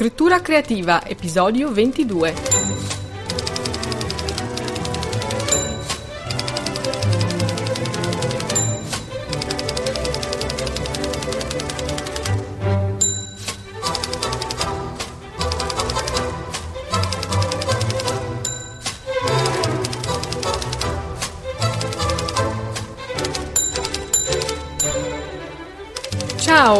Scrittura 0.00 0.40
creativa, 0.40 1.02
episodio 1.06 1.70
22. 1.70 2.99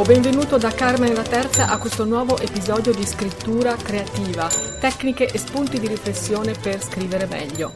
Ciao, 0.01 0.09
benvenuto 0.09 0.57
da 0.57 0.71
Carmen 0.71 1.13
la 1.13 1.23
Terza 1.23 1.69
a 1.69 1.79
questo 1.79 2.07
nuovo 2.07 2.39
episodio 2.39 2.91
di 2.91 3.05
scrittura 3.05 3.77
creativa, 3.77 4.49
tecniche 4.81 5.27
e 5.27 5.37
spunti 5.37 5.79
di 5.79 5.89
riflessione 5.89 6.55
per 6.55 6.81
scrivere 6.81 7.27
meglio. 7.27 7.71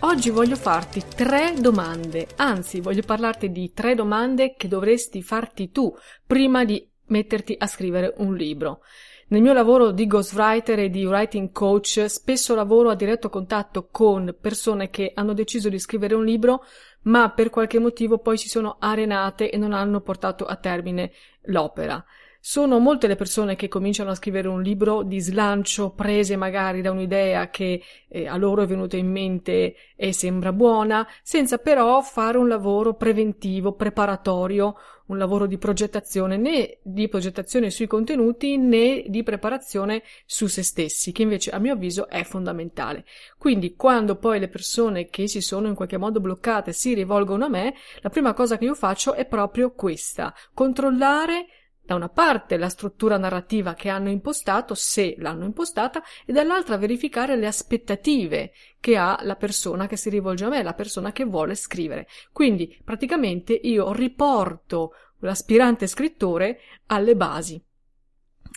Oggi 0.00 0.30
voglio 0.30 0.56
farti 0.56 1.04
tre 1.14 1.54
domande, 1.56 2.26
anzi 2.34 2.80
voglio 2.80 3.02
parlarti 3.06 3.52
di 3.52 3.72
tre 3.72 3.94
domande 3.94 4.56
che 4.56 4.66
dovresti 4.66 5.22
farti 5.22 5.70
tu 5.70 5.94
prima 6.26 6.64
di 6.64 6.84
metterti 7.06 7.54
a 7.56 7.68
scrivere 7.68 8.12
un 8.16 8.34
libro. 8.34 8.80
Nel 9.28 9.42
mio 9.42 9.52
lavoro 9.52 9.92
di 9.92 10.08
ghostwriter 10.08 10.80
e 10.80 10.90
di 10.90 11.04
writing 11.04 11.52
coach 11.52 12.06
spesso 12.08 12.56
lavoro 12.56 12.88
a 12.88 12.96
diretto 12.96 13.28
contatto 13.28 13.86
con 13.88 14.34
persone 14.40 14.90
che 14.90 15.12
hanno 15.14 15.32
deciso 15.32 15.68
di 15.68 15.78
scrivere 15.78 16.16
un 16.16 16.24
libro 16.24 16.64
ma 17.02 17.30
per 17.30 17.50
qualche 17.50 17.78
motivo 17.78 18.18
poi 18.18 18.36
si 18.36 18.48
sono 18.48 18.76
arenate 18.78 19.50
e 19.50 19.56
non 19.56 19.72
hanno 19.72 20.00
portato 20.00 20.44
a 20.44 20.56
termine 20.56 21.12
l'opera. 21.42 22.04
Sono 22.40 22.78
molte 22.78 23.08
le 23.08 23.16
persone 23.16 23.56
che 23.56 23.66
cominciano 23.66 24.10
a 24.10 24.14
scrivere 24.14 24.46
un 24.46 24.62
libro 24.62 25.02
di 25.02 25.18
slancio, 25.18 25.90
prese 25.90 26.36
magari 26.36 26.80
da 26.80 26.92
un'idea 26.92 27.50
che 27.50 27.82
eh, 28.08 28.28
a 28.28 28.36
loro 28.36 28.62
è 28.62 28.66
venuta 28.66 28.96
in 28.96 29.10
mente 29.10 29.74
e 29.96 30.12
sembra 30.12 30.52
buona, 30.52 31.06
senza 31.22 31.58
però 31.58 32.00
fare 32.00 32.38
un 32.38 32.46
lavoro 32.46 32.94
preventivo, 32.94 33.72
preparatorio, 33.72 34.76
un 35.06 35.18
lavoro 35.18 35.46
di 35.46 35.58
progettazione, 35.58 36.36
né 36.36 36.78
di 36.82 37.08
progettazione 37.08 37.70
sui 37.70 37.88
contenuti 37.88 38.56
né 38.56 39.04
di 39.08 39.22
preparazione 39.24 40.02
su 40.24 40.46
se 40.46 40.62
stessi, 40.62 41.10
che 41.10 41.22
invece 41.22 41.50
a 41.50 41.58
mio 41.58 41.72
avviso 41.72 42.08
è 42.08 42.22
fondamentale. 42.22 43.04
Quindi 43.36 43.74
quando 43.74 44.16
poi 44.16 44.38
le 44.38 44.48
persone 44.48 45.08
che 45.08 45.26
si 45.26 45.40
sono 45.40 45.66
in 45.66 45.74
qualche 45.74 45.96
modo 45.96 46.20
bloccate 46.20 46.72
si 46.72 46.94
rivolgono 46.94 47.46
a 47.46 47.48
me, 47.48 47.74
la 48.00 48.10
prima 48.10 48.32
cosa 48.32 48.56
che 48.58 48.64
io 48.64 48.74
faccio 48.74 49.14
è 49.14 49.26
proprio 49.26 49.72
questa, 49.72 50.32
controllare 50.54 51.46
da 51.88 51.94
una 51.94 52.10
parte 52.10 52.58
la 52.58 52.68
struttura 52.68 53.16
narrativa 53.16 53.72
che 53.72 53.88
hanno 53.88 54.10
impostato, 54.10 54.74
se 54.74 55.14
l'hanno 55.16 55.46
impostata, 55.46 56.02
e 56.26 56.34
dall'altra 56.34 56.76
verificare 56.76 57.34
le 57.34 57.46
aspettative 57.46 58.52
che 58.78 58.98
ha 58.98 59.18
la 59.22 59.36
persona 59.36 59.86
che 59.86 59.96
si 59.96 60.10
rivolge 60.10 60.44
a 60.44 60.50
me, 60.50 60.62
la 60.62 60.74
persona 60.74 61.12
che 61.12 61.24
vuole 61.24 61.54
scrivere. 61.54 62.06
Quindi 62.30 62.78
praticamente 62.84 63.54
io 63.54 63.90
riporto 63.94 64.92
l'aspirante 65.20 65.86
scrittore 65.86 66.60
alle 66.88 67.16
basi. 67.16 67.58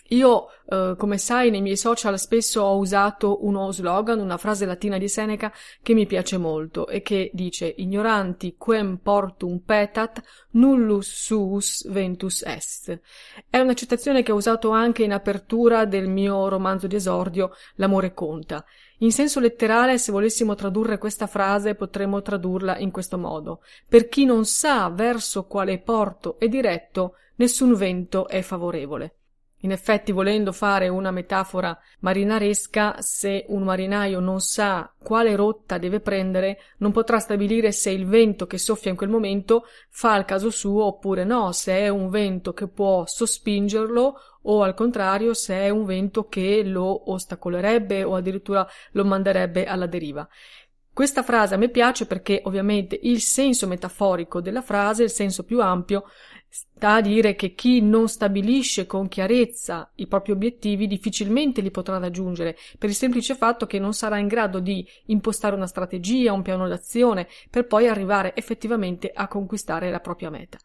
Io, 0.08 0.48
eh, 0.68 0.94
come 0.98 1.16
sai, 1.16 1.50
nei 1.50 1.62
miei 1.62 1.76
social 1.76 2.18
spesso 2.18 2.60
ho 2.60 2.76
usato 2.76 3.46
uno 3.46 3.72
slogan, 3.72 4.20
una 4.20 4.36
frase 4.36 4.66
latina 4.66 4.98
di 4.98 5.08
Seneca 5.08 5.50
che 5.82 5.94
mi 5.94 6.06
piace 6.06 6.36
molto 6.36 6.86
e 6.86 7.00
che 7.00 7.30
dice 7.32 7.72
ignoranti 7.74 8.56
quem 8.58 8.98
portum 8.98 9.60
petat 9.60 10.22
nullus 10.50 11.08
suus 11.08 11.88
ventus 11.88 12.42
est. 12.42 13.00
È 13.48 13.58
una 13.58 13.72
citazione 13.74 14.22
che 14.22 14.32
ho 14.32 14.36
usato 14.36 14.70
anche 14.70 15.02
in 15.02 15.12
apertura 15.12 15.86
del 15.86 16.08
mio 16.08 16.48
romanzo 16.48 16.86
di 16.86 16.96
esordio 16.96 17.52
L'amore 17.76 18.12
conta. 18.12 18.64
In 18.98 19.12
senso 19.12 19.40
letterale, 19.40 19.98
se 19.98 20.12
volessimo 20.12 20.54
tradurre 20.54 20.98
questa 20.98 21.26
frase, 21.26 21.74
potremmo 21.74 22.20
tradurla 22.20 22.76
in 22.78 22.90
questo 22.90 23.18
modo. 23.18 23.62
Per 23.88 24.08
chi 24.08 24.24
non 24.24 24.44
sa 24.44 24.90
verso 24.90 25.46
quale 25.46 25.80
porto 25.80 26.38
è 26.38 26.48
diretto, 26.48 27.14
nessun 27.36 27.74
vento 27.74 28.28
è 28.28 28.42
favorevole. 28.42 29.16
In 29.64 29.70
effetti, 29.70 30.10
volendo 30.10 30.50
fare 30.50 30.88
una 30.88 31.12
metafora 31.12 31.78
marinaresca, 32.00 32.96
se 32.98 33.44
un 33.48 33.62
marinaio 33.62 34.18
non 34.18 34.40
sa 34.40 34.92
quale 34.98 35.36
rotta 35.36 35.78
deve 35.78 36.00
prendere, 36.00 36.58
non 36.78 36.90
potrà 36.90 37.20
stabilire 37.20 37.70
se 37.70 37.90
il 37.90 38.06
vento 38.06 38.48
che 38.48 38.58
soffia 38.58 38.90
in 38.90 38.96
quel 38.96 39.08
momento 39.08 39.64
fa 39.88 40.16
il 40.16 40.24
caso 40.24 40.50
suo 40.50 40.86
oppure 40.86 41.22
no, 41.22 41.52
se 41.52 41.74
è 41.78 41.88
un 41.88 42.08
vento 42.08 42.52
che 42.52 42.66
può 42.66 43.06
sospingerlo 43.06 44.14
o 44.42 44.62
al 44.62 44.74
contrario 44.74 45.32
se 45.32 45.54
è 45.54 45.68
un 45.68 45.84
vento 45.84 46.26
che 46.26 46.64
lo 46.64 47.12
ostacolerebbe 47.12 48.02
o 48.02 48.16
addirittura 48.16 48.66
lo 48.92 49.04
manderebbe 49.04 49.66
alla 49.66 49.86
deriva. 49.86 50.28
Questa 50.94 51.22
frase 51.22 51.54
a 51.54 51.56
me 51.56 51.70
piace 51.70 52.04
perché 52.04 52.42
ovviamente 52.44 52.98
il 53.00 53.22
senso 53.22 53.66
metaforico 53.66 54.42
della 54.42 54.60
frase, 54.60 55.04
il 55.04 55.10
senso 55.10 55.42
più 55.42 55.62
ampio, 55.62 56.04
sta 56.54 56.96
a 56.96 57.00
dire 57.00 57.34
che 57.34 57.54
chi 57.54 57.80
non 57.80 58.10
stabilisce 58.10 58.84
con 58.84 59.08
chiarezza 59.08 59.90
i 59.94 60.06
propri 60.06 60.32
obiettivi 60.32 60.86
difficilmente 60.86 61.62
li 61.62 61.70
potrà 61.70 61.96
raggiungere, 61.96 62.58
per 62.76 62.90
il 62.90 62.94
semplice 62.94 63.34
fatto 63.34 63.64
che 63.64 63.78
non 63.78 63.94
sarà 63.94 64.18
in 64.18 64.26
grado 64.26 64.60
di 64.60 64.86
impostare 65.06 65.56
una 65.56 65.66
strategia, 65.66 66.34
un 66.34 66.42
piano 66.42 66.68
d'azione, 66.68 67.26
per 67.48 67.66
poi 67.66 67.88
arrivare 67.88 68.36
effettivamente 68.36 69.10
a 69.14 69.28
conquistare 69.28 69.90
la 69.90 70.00
propria 70.00 70.28
meta. 70.28 70.58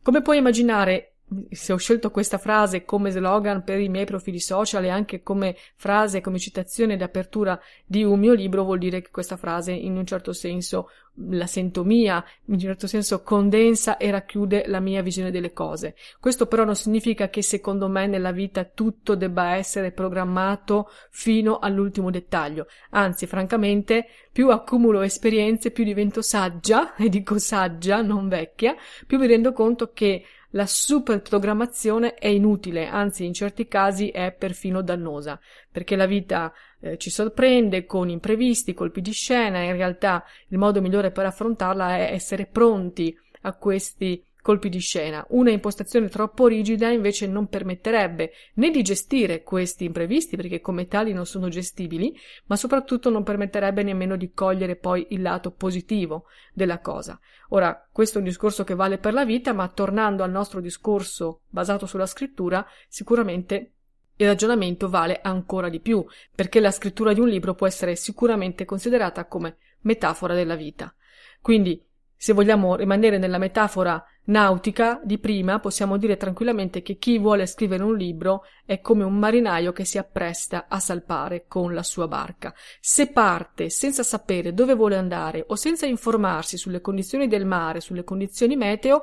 Come 0.00 0.22
puoi 0.22 0.38
immaginare, 0.38 1.09
se 1.50 1.72
ho 1.72 1.76
scelto 1.76 2.10
questa 2.10 2.38
frase 2.38 2.84
come 2.84 3.10
slogan 3.10 3.62
per 3.62 3.78
i 3.78 3.88
miei 3.88 4.04
profili 4.04 4.40
social 4.40 4.84
e 4.84 4.88
anche 4.88 5.22
come 5.22 5.56
frase, 5.76 6.20
come 6.20 6.38
citazione 6.38 6.96
di 6.96 7.02
apertura 7.02 7.58
di 7.84 8.02
un 8.02 8.18
mio 8.18 8.32
libro, 8.32 8.64
vuol 8.64 8.78
dire 8.78 9.00
che 9.00 9.10
questa 9.10 9.36
frase 9.36 9.72
in 9.72 9.96
un 9.96 10.06
certo 10.06 10.32
senso 10.32 10.88
la 11.28 11.46
sento 11.46 11.84
mia, 11.84 12.24
in 12.46 12.54
un 12.54 12.58
certo 12.58 12.86
senso 12.86 13.22
condensa 13.22 13.96
e 13.96 14.10
racchiude 14.10 14.64
la 14.66 14.80
mia 14.80 15.02
visione 15.02 15.30
delle 15.30 15.52
cose. 15.52 15.94
Questo 16.18 16.46
però 16.46 16.64
non 16.64 16.76
significa 16.76 17.28
che 17.28 17.42
secondo 17.42 17.88
me 17.88 18.06
nella 18.06 18.32
vita 18.32 18.64
tutto 18.64 19.14
debba 19.14 19.54
essere 19.54 19.92
programmato 19.92 20.88
fino 21.10 21.58
all'ultimo 21.58 22.10
dettaglio. 22.10 22.66
Anzi, 22.90 23.26
francamente, 23.26 24.06
più 24.32 24.50
accumulo 24.50 25.02
esperienze, 25.02 25.70
più 25.70 25.84
divento 25.84 26.22
saggia, 26.22 26.94
e 26.96 27.08
dico 27.08 27.38
saggia, 27.38 28.00
non 28.02 28.28
vecchia, 28.28 28.74
più 29.06 29.18
mi 29.18 29.26
rendo 29.26 29.52
conto 29.52 29.92
che 29.92 30.24
la 30.50 30.66
superprogrammazione 30.66 32.14
è 32.14 32.26
inutile, 32.26 32.86
anzi 32.86 33.24
in 33.24 33.32
certi 33.32 33.68
casi 33.68 34.08
è 34.08 34.32
perfino 34.32 34.82
dannosa, 34.82 35.38
perché 35.70 35.96
la 35.96 36.06
vita 36.06 36.52
eh, 36.80 36.96
ci 36.96 37.10
sorprende 37.10 37.86
con 37.86 38.08
imprevisti, 38.08 38.74
colpi 38.74 39.00
di 39.00 39.12
scena, 39.12 39.62
in 39.62 39.72
realtà 39.72 40.24
il 40.48 40.58
modo 40.58 40.80
migliore 40.80 41.10
per 41.10 41.26
affrontarla 41.26 41.96
è 41.96 42.12
essere 42.12 42.46
pronti 42.46 43.16
a 43.42 43.54
questi 43.54 44.24
colpi 44.42 44.68
di 44.68 44.78
scena. 44.78 45.24
Una 45.30 45.50
impostazione 45.50 46.08
troppo 46.08 46.46
rigida 46.46 46.90
invece 46.90 47.26
non 47.26 47.48
permetterebbe 47.48 48.32
né 48.54 48.70
di 48.70 48.82
gestire 48.82 49.42
questi 49.42 49.84
imprevisti 49.84 50.36
perché 50.36 50.60
come 50.60 50.86
tali 50.86 51.12
non 51.12 51.26
sono 51.26 51.48
gestibili, 51.48 52.16
ma 52.46 52.56
soprattutto 52.56 53.10
non 53.10 53.22
permetterebbe 53.22 53.82
nemmeno 53.82 54.16
di 54.16 54.32
cogliere 54.32 54.76
poi 54.76 55.06
il 55.10 55.22
lato 55.22 55.50
positivo 55.50 56.24
della 56.52 56.80
cosa. 56.80 57.18
Ora, 57.50 57.88
questo 57.90 58.18
è 58.18 58.20
un 58.20 58.26
discorso 58.26 58.64
che 58.64 58.74
vale 58.74 58.98
per 58.98 59.12
la 59.12 59.24
vita, 59.24 59.52
ma 59.52 59.68
tornando 59.68 60.22
al 60.22 60.30
nostro 60.30 60.60
discorso 60.60 61.42
basato 61.48 61.86
sulla 61.86 62.06
scrittura, 62.06 62.64
sicuramente 62.88 63.72
il 64.16 64.26
ragionamento 64.26 64.88
vale 64.88 65.20
ancora 65.22 65.68
di 65.68 65.80
più, 65.80 66.04
perché 66.34 66.60
la 66.60 66.70
scrittura 66.70 67.12
di 67.12 67.20
un 67.20 67.28
libro 67.28 67.54
può 67.54 67.66
essere 67.66 67.96
sicuramente 67.96 68.64
considerata 68.64 69.24
come 69.26 69.56
metafora 69.80 70.34
della 70.34 70.56
vita. 70.56 70.94
Quindi 71.40 71.82
se 72.14 72.34
vogliamo 72.34 72.76
rimanere 72.76 73.16
nella 73.16 73.38
metafora 73.38 74.04
nautica 74.30 75.00
di 75.02 75.18
prima, 75.18 75.58
possiamo 75.58 75.96
dire 75.96 76.16
tranquillamente 76.16 76.82
che 76.82 76.96
chi 76.96 77.18
vuole 77.18 77.46
scrivere 77.46 77.82
un 77.82 77.96
libro 77.96 78.44
è 78.64 78.80
come 78.80 79.02
un 79.02 79.18
marinaio 79.18 79.72
che 79.72 79.84
si 79.84 79.98
appresta 79.98 80.66
a 80.68 80.78
salpare 80.78 81.46
con 81.48 81.74
la 81.74 81.82
sua 81.82 82.06
barca. 82.06 82.54
Se 82.80 83.08
parte 83.08 83.70
senza 83.70 84.02
sapere 84.02 84.54
dove 84.54 84.74
vuole 84.74 84.96
andare 84.96 85.44
o 85.48 85.56
senza 85.56 85.86
informarsi 85.86 86.56
sulle 86.56 86.80
condizioni 86.80 87.26
del 87.26 87.44
mare, 87.44 87.80
sulle 87.80 88.04
condizioni 88.04 88.56
meteo, 88.56 89.02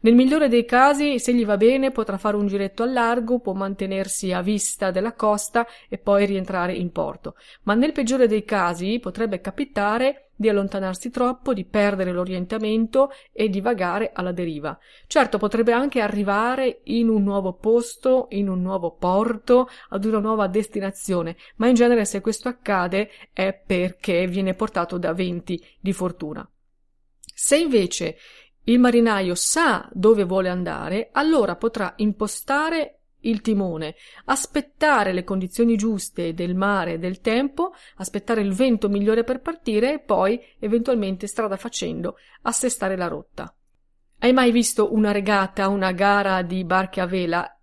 nel 0.00 0.14
migliore 0.14 0.48
dei 0.48 0.66
casi, 0.66 1.18
se 1.18 1.32
gli 1.32 1.46
va 1.46 1.56
bene, 1.56 1.90
potrà 1.90 2.18
fare 2.18 2.36
un 2.36 2.46
giretto 2.46 2.82
al 2.82 2.92
largo, 2.92 3.40
può 3.40 3.54
mantenersi 3.54 4.30
a 4.30 4.42
vista 4.42 4.90
della 4.90 5.14
costa 5.14 5.66
e 5.88 5.96
poi 5.96 6.26
rientrare 6.26 6.74
in 6.74 6.92
porto. 6.92 7.34
Ma 7.62 7.74
nel 7.74 7.92
peggiore 7.92 8.28
dei 8.28 8.44
casi 8.44 8.98
potrebbe 9.00 9.40
capitare 9.40 10.25
di 10.36 10.48
allontanarsi 10.48 11.10
troppo, 11.10 11.54
di 11.54 11.64
perdere 11.64 12.12
l'orientamento 12.12 13.10
e 13.32 13.48
di 13.48 13.60
vagare 13.60 14.10
alla 14.12 14.32
deriva. 14.32 14.78
Certo, 15.06 15.38
potrebbe 15.38 15.72
anche 15.72 16.00
arrivare 16.00 16.80
in 16.84 17.08
un 17.08 17.22
nuovo 17.22 17.54
posto, 17.54 18.26
in 18.30 18.48
un 18.48 18.60
nuovo 18.60 18.92
porto, 18.92 19.68
ad 19.88 20.04
una 20.04 20.18
nuova 20.18 20.46
destinazione, 20.46 21.36
ma 21.56 21.68
in 21.68 21.74
genere 21.74 22.04
se 22.04 22.20
questo 22.20 22.48
accade 22.48 23.10
è 23.32 23.52
perché 23.54 24.26
viene 24.26 24.54
portato 24.54 24.98
da 24.98 25.12
venti 25.12 25.62
di 25.80 25.92
fortuna. 25.92 26.48
Se 27.34 27.56
invece 27.56 28.16
il 28.64 28.78
marinaio 28.78 29.34
sa 29.34 29.88
dove 29.92 30.24
vuole 30.24 30.48
andare, 30.48 31.10
allora 31.12 31.54
potrà 31.54 31.92
impostare 31.96 32.95
il 33.28 33.40
timone, 33.40 33.94
aspettare 34.26 35.12
le 35.12 35.24
condizioni 35.24 35.76
giuste 35.76 36.34
del 36.34 36.54
mare 36.54 36.94
e 36.94 36.98
del 36.98 37.20
tempo, 37.20 37.72
aspettare 37.96 38.40
il 38.40 38.52
vento 38.52 38.88
migliore 38.88 39.24
per 39.24 39.40
partire 39.40 39.94
e 39.94 39.98
poi, 39.98 40.40
eventualmente, 40.58 41.26
strada 41.26 41.56
facendo, 41.56 42.16
assestare 42.42 42.96
la 42.96 43.08
rotta. 43.08 43.54
Hai 44.18 44.32
mai 44.32 44.50
visto 44.50 44.94
una 44.94 45.12
regata, 45.12 45.68
una 45.68 45.92
gara 45.92 46.42
di 46.42 46.64
barche 46.64 47.00
a 47.00 47.06
vela? 47.06 47.58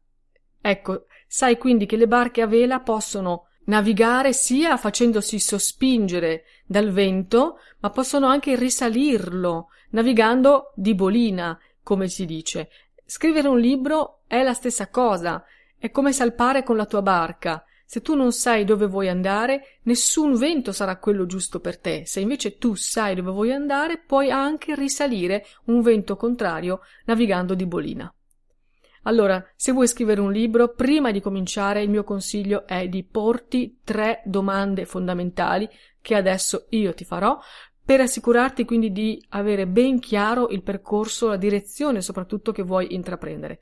Ecco, 0.62 1.06
sai 1.28 1.58
quindi 1.58 1.86
che 1.86 1.98
le 1.98 2.08
barche 2.08 2.42
a 2.42 2.48
vela 2.48 2.80
possono 2.80 3.48
navigare 3.66 4.34
sia 4.34 4.78
facendosi 4.78 5.40
sospingere 5.40 6.44
dal 6.66 6.92
vento, 6.92 7.58
ma 7.80 7.90
possono 7.90 8.28
anche 8.28 8.56
risalirlo, 8.56 9.70
navigando 9.92 10.74
di 10.76 10.94
bolina, 10.94 11.58
come 11.82 12.08
si 12.08 12.26
dice. 12.26 12.70
Scrivere 13.06 13.48
un 13.48 13.60
libro 13.60 14.22
è 14.28 14.42
la 14.44 14.54
stessa 14.54 14.90
cosa, 14.90 15.44
è 15.84 15.92
come 15.92 16.14
salpare 16.14 16.64
con 16.64 16.78
la 16.78 16.86
tua 16.86 17.02
barca. 17.02 17.62
Se 17.84 18.02
tu 18.02 18.16
non 18.16 18.32
sai 18.32 18.64
dove 18.64 18.86
vuoi 18.86 19.10
andare, 19.10 19.80
nessun 19.82 20.38
vento 20.38 20.72
sarà 20.72 20.96
quello 20.96 21.26
giusto 21.26 21.60
per 21.60 21.78
te. 21.78 22.04
Se 22.06 22.22
invece 22.22 22.58
tu 22.58 22.74
sai 22.76 23.16
dove 23.16 23.32
vuoi 23.32 23.52
andare, 23.52 23.98
puoi 23.98 24.32
anche 24.32 24.76
risalire 24.76 25.46
un 25.66 25.82
vento 25.82 26.16
contrario 26.16 26.80
navigando 27.04 27.54
di 27.54 27.66
bolina. 27.66 28.10
Allora, 29.02 29.46
se 29.58 29.74
vuoi 29.74 29.90
scrivere 29.90 30.22
un 30.22 30.32
libro, 30.32 30.70
prima 30.70 31.12
di 31.12 31.20
cominciare 31.20 31.84
il 31.84 31.90
mio 31.90 32.06
consiglio 32.06 32.66
è 32.66 32.88
di 32.88 33.04
porti 33.04 33.80
tre 33.84 34.22
domande 34.24 34.86
fondamentali 34.86 35.70
che 36.00 36.16
adesso 36.16 36.68
io 36.70 36.94
ti 36.94 37.04
farò 37.04 37.38
per 37.84 38.00
assicurarti 38.00 38.64
quindi 38.64 38.94
di 38.94 39.22
avere 39.32 39.68
ben 39.68 40.00
chiaro 40.00 40.48
il 40.48 40.64
percorso, 40.64 41.28
la 41.28 41.36
direzione 41.36 42.02
soprattutto 42.02 42.54
che 42.54 42.64
vuoi 42.64 42.94
intraprendere. 42.94 43.60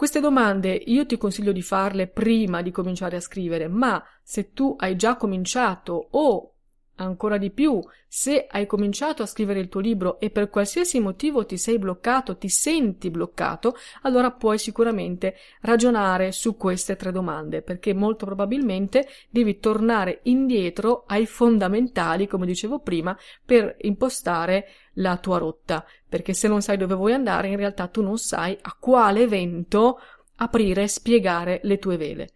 Queste 0.00 0.20
domande 0.20 0.72
io 0.72 1.04
ti 1.04 1.18
consiglio 1.18 1.52
di 1.52 1.60
farle 1.60 2.06
prima 2.06 2.62
di 2.62 2.70
cominciare 2.70 3.16
a 3.16 3.20
scrivere, 3.20 3.68
ma 3.68 4.02
se 4.22 4.54
tu 4.54 4.74
hai 4.78 4.96
già 4.96 5.18
cominciato 5.18 6.08
o 6.12 6.54
Ancora 7.00 7.38
di 7.38 7.50
più, 7.50 7.80
se 8.06 8.46
hai 8.46 8.66
cominciato 8.66 9.22
a 9.22 9.26
scrivere 9.26 9.58
il 9.58 9.70
tuo 9.70 9.80
libro 9.80 10.20
e 10.20 10.28
per 10.28 10.50
qualsiasi 10.50 11.00
motivo 11.00 11.46
ti 11.46 11.56
sei 11.56 11.78
bloccato, 11.78 12.36
ti 12.36 12.50
senti 12.50 13.08
bloccato, 13.08 13.74
allora 14.02 14.30
puoi 14.32 14.58
sicuramente 14.58 15.34
ragionare 15.62 16.30
su 16.30 16.58
queste 16.58 16.96
tre 16.96 17.10
domande, 17.10 17.62
perché 17.62 17.94
molto 17.94 18.26
probabilmente 18.26 19.08
devi 19.30 19.58
tornare 19.60 20.20
indietro 20.24 21.04
ai 21.06 21.24
fondamentali, 21.24 22.26
come 22.26 22.44
dicevo 22.44 22.80
prima, 22.80 23.16
per 23.46 23.76
impostare 23.80 24.66
la 25.00 25.16
tua 25.16 25.38
rotta, 25.38 25.84
perché 26.08 26.32
se 26.32 26.48
non 26.48 26.62
sai 26.62 26.76
dove 26.76 26.94
vuoi 26.94 27.12
andare, 27.12 27.48
in 27.48 27.56
realtà 27.56 27.88
tu 27.88 28.02
non 28.02 28.18
sai 28.18 28.56
a 28.60 28.76
quale 28.78 29.22
evento 29.22 29.98
aprire 30.36 30.84
e 30.84 30.88
spiegare 30.88 31.60
le 31.64 31.78
tue 31.78 31.96
vele. 31.96 32.32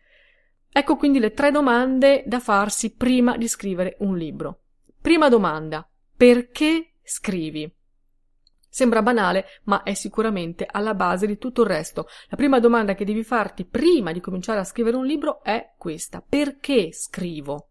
Ecco 0.71 0.97
quindi 0.97 1.21
le 1.21 1.33
tre 1.33 1.51
domande 1.51 2.25
da 2.27 2.41
farsi 2.41 2.95
prima 2.95 3.37
di 3.37 3.47
scrivere 3.47 3.97
un 4.01 4.17
libro. 4.17 4.63
Prima 5.01 5.29
domanda. 5.29 5.89
Perché 6.17 6.95
scrivi? 7.03 7.73
Sembra 8.69 9.03
banale, 9.03 9.47
ma 9.65 9.85
è 9.85 9.95
sicuramente 9.95 10.67
alla 10.69 10.95
base 10.95 11.27
di 11.27 11.39
tutto 11.39 11.63
il 11.63 11.69
resto. 11.69 12.09
La 12.29 12.37
prima 12.37 12.59
domanda 12.59 12.95
che 12.95 13.05
devi 13.05 13.23
farti 13.23 13.65
prima 13.65 14.11
di 14.11 14.21
cominciare 14.21 14.59
a 14.59 14.65
scrivere 14.65 14.97
un 14.97 15.07
libro 15.07 15.45
è 15.45 15.75
questa. 15.79 16.25
Perché 16.27 16.93
scrivo? 16.93 17.69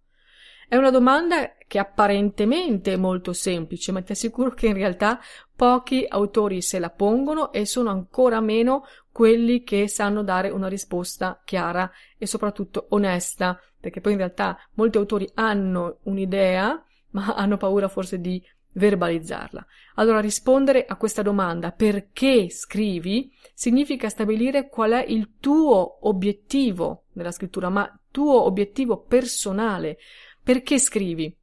È 0.68 0.76
una 0.76 0.90
domanda 0.90 1.56
che 1.68 1.80
apparentemente 1.80 2.94
è 2.94 2.98
molto 2.98 3.34
semplice, 3.34 3.92
ma 3.92 4.02
ti 4.02 4.12
assicuro 4.12 4.52
che 4.52 4.68
in 4.68 4.74
realtà 4.74 5.20
pochi 5.56 6.06
autori 6.08 6.62
se 6.62 6.80
la 6.80 6.90
pongono 6.90 7.52
e 7.52 7.66
sono 7.66 7.90
ancora 7.90 8.40
meno 8.42 8.86
quelli 9.12 9.64
che 9.64 9.88
sanno 9.88 10.24
dare 10.24 10.50
una 10.50 10.68
risposta 10.68 11.42
chiara 11.46 11.90
e 12.18 12.26
soprattutto 12.26 12.88
onesta, 12.90 13.60
perché 13.80 14.02
poi 14.02 14.14
in 14.14 14.20
realtà 14.20 14.58
molti 14.74 14.98
autori 14.98 15.30
hanno 15.36 16.00
un'idea, 16.04 16.84
ma 17.12 17.34
hanno 17.36 17.58
paura 17.58 17.88
forse 17.88 18.20
di 18.20 18.42
verbalizzarla. 18.74 19.66
Allora 19.96 20.20
rispondere 20.20 20.86
a 20.86 20.96
questa 20.96 21.22
domanda 21.22 21.72
perché 21.72 22.50
scrivi 22.50 23.32
significa 23.54 24.10
stabilire 24.10 24.68
qual 24.68 24.92
è 24.92 25.06
il 25.08 25.34
tuo 25.40 26.08
obiettivo 26.08 27.04
nella 27.14 27.32
scrittura, 27.32 27.70
ma 27.70 28.00
tuo 28.10 28.44
obiettivo 28.44 29.02
personale. 29.02 29.98
Perché 30.44 30.78
scrivi? 30.78 31.34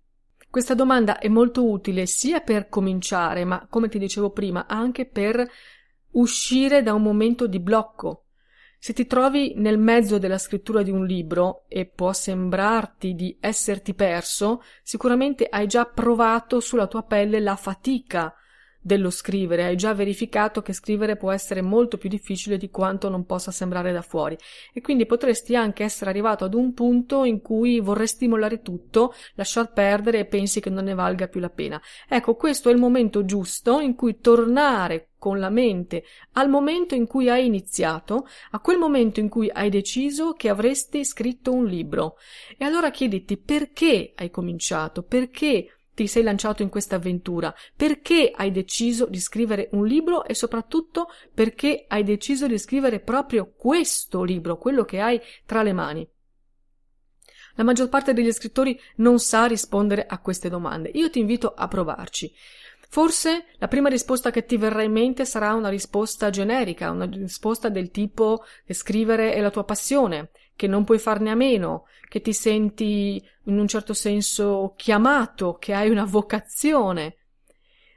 Questa 0.50 0.75
domanda 0.75 1.19
è 1.19 1.29
molto 1.29 1.67
utile 1.67 2.05
sia 2.05 2.41
per 2.41 2.69
cominciare, 2.69 3.47
ma 3.47 3.67
come 3.70 3.88
ti 3.88 3.99
dicevo 3.99 4.31
prima, 4.31 4.67
anche 4.67 5.06
per 5.06 5.49
uscire 6.12 6.82
da 6.82 6.93
un 6.93 7.02
momento 7.02 7.47
di 7.47 7.61
blocco. 7.61 8.26
Se 8.79 8.93
ti 8.93 9.06
trovi 9.06 9.55
nel 9.56 9.79
mezzo 9.79 10.19
della 10.19 10.37
scrittura 10.37 10.82
di 10.82 10.91
un 10.91 11.06
libro 11.06 11.64
e 11.69 11.87
può 11.87 12.12
sembrarti 12.12 13.14
di 13.14 13.37
esserti 13.41 13.94
perso, 13.94 14.62
sicuramente 14.82 15.47
hai 15.49 15.67
già 15.67 15.87
provato 15.87 16.61
sulla 16.61 16.87
tua 16.87 17.02
pelle 17.02 17.41
la 17.41 17.56
fatica 17.56 18.35
dello 18.80 19.10
scrivere, 19.10 19.64
hai 19.64 19.76
già 19.76 19.92
verificato 19.92 20.62
che 20.62 20.72
scrivere 20.72 21.16
può 21.16 21.30
essere 21.30 21.60
molto 21.60 21.98
più 21.98 22.08
difficile 22.08 22.56
di 22.56 22.70
quanto 22.70 23.08
non 23.08 23.26
possa 23.26 23.50
sembrare 23.50 23.92
da 23.92 24.02
fuori 24.02 24.36
e 24.72 24.80
quindi 24.80 25.04
potresti 25.04 25.54
anche 25.54 25.84
essere 25.84 26.10
arrivato 26.10 26.44
ad 26.44 26.54
un 26.54 26.72
punto 26.72 27.24
in 27.24 27.42
cui 27.42 27.80
vorresti 27.80 28.26
mollare 28.26 28.62
tutto, 28.62 29.14
lasciar 29.34 29.72
perdere 29.72 30.20
e 30.20 30.24
pensi 30.24 30.60
che 30.60 30.70
non 30.70 30.84
ne 30.84 30.94
valga 30.94 31.28
più 31.28 31.40
la 31.40 31.50
pena. 31.50 31.80
Ecco, 32.08 32.34
questo 32.36 32.70
è 32.70 32.72
il 32.72 32.78
momento 32.78 33.24
giusto 33.24 33.80
in 33.80 33.94
cui 33.94 34.18
tornare 34.20 35.10
con 35.18 35.38
la 35.38 35.50
mente 35.50 36.04
al 36.32 36.48
momento 36.48 36.94
in 36.94 37.06
cui 37.06 37.28
hai 37.28 37.44
iniziato, 37.44 38.26
a 38.52 38.60
quel 38.60 38.78
momento 38.78 39.20
in 39.20 39.28
cui 39.28 39.50
hai 39.52 39.68
deciso 39.68 40.32
che 40.32 40.48
avresti 40.48 41.04
scritto 41.04 41.52
un 41.52 41.66
libro. 41.66 42.16
E 42.56 42.64
allora 42.64 42.90
chiediti 42.90 43.36
perché 43.36 44.12
hai 44.16 44.30
cominciato, 44.30 45.02
perché 45.02 45.79
ti 46.00 46.06
sei 46.06 46.23
lanciato 46.23 46.62
in 46.62 46.70
questa 46.70 46.97
avventura? 46.97 47.55
Perché 47.76 48.32
hai 48.35 48.50
deciso 48.50 49.05
di 49.05 49.20
scrivere 49.20 49.69
un 49.73 49.87
libro 49.87 50.25
e 50.25 50.35
soprattutto 50.35 51.08
perché 51.35 51.85
hai 51.88 52.05
deciso 52.05 52.47
di 52.47 52.56
scrivere 52.56 53.00
proprio 53.00 53.52
questo 53.55 54.23
libro, 54.23 54.56
quello 54.56 54.85
che 54.85 54.99
hai 54.99 55.20
tra 55.44 55.62
le 55.62 55.75
mani? 55.75 56.08
La 57.56 57.64
maggior 57.64 57.91
parte 57.91 58.14
degli 58.14 58.32
scrittori 58.32 58.81
non 58.97 59.19
sa 59.19 59.44
rispondere 59.44 60.06
a 60.06 60.20
queste 60.20 60.49
domande. 60.49 60.88
Io 60.94 61.11
ti 61.11 61.19
invito 61.19 61.52
a 61.52 61.69
provarci. 61.69 62.32
Forse 62.88 63.44
la 63.58 63.69
prima 63.69 63.91
risposta 63.91 64.31
che 64.31 64.47
ti 64.47 64.56
verrà 64.56 64.82
in 64.82 64.93
mente 64.93 65.26
sarà 65.26 65.52
una 65.52 65.69
risposta 65.69 66.31
generica, 66.31 66.91
una 66.91 67.05
risposta 67.05 67.69
del 67.69 67.90
tipo 67.90 68.42
scrivere 68.71 69.35
è 69.35 69.40
la 69.42 69.50
tua 69.50 69.64
passione, 69.64 70.30
che 70.61 70.67
non 70.67 70.85
puoi 70.85 70.99
farne 70.99 71.31
a 71.31 71.35
meno, 71.35 71.87
che 72.07 72.21
ti 72.21 72.35
senti 72.35 73.26
in 73.45 73.59
un 73.59 73.67
certo 73.67 73.95
senso 73.95 74.75
chiamato, 74.76 75.57
che 75.59 75.73
hai 75.73 75.88
una 75.88 76.05
vocazione. 76.05 77.17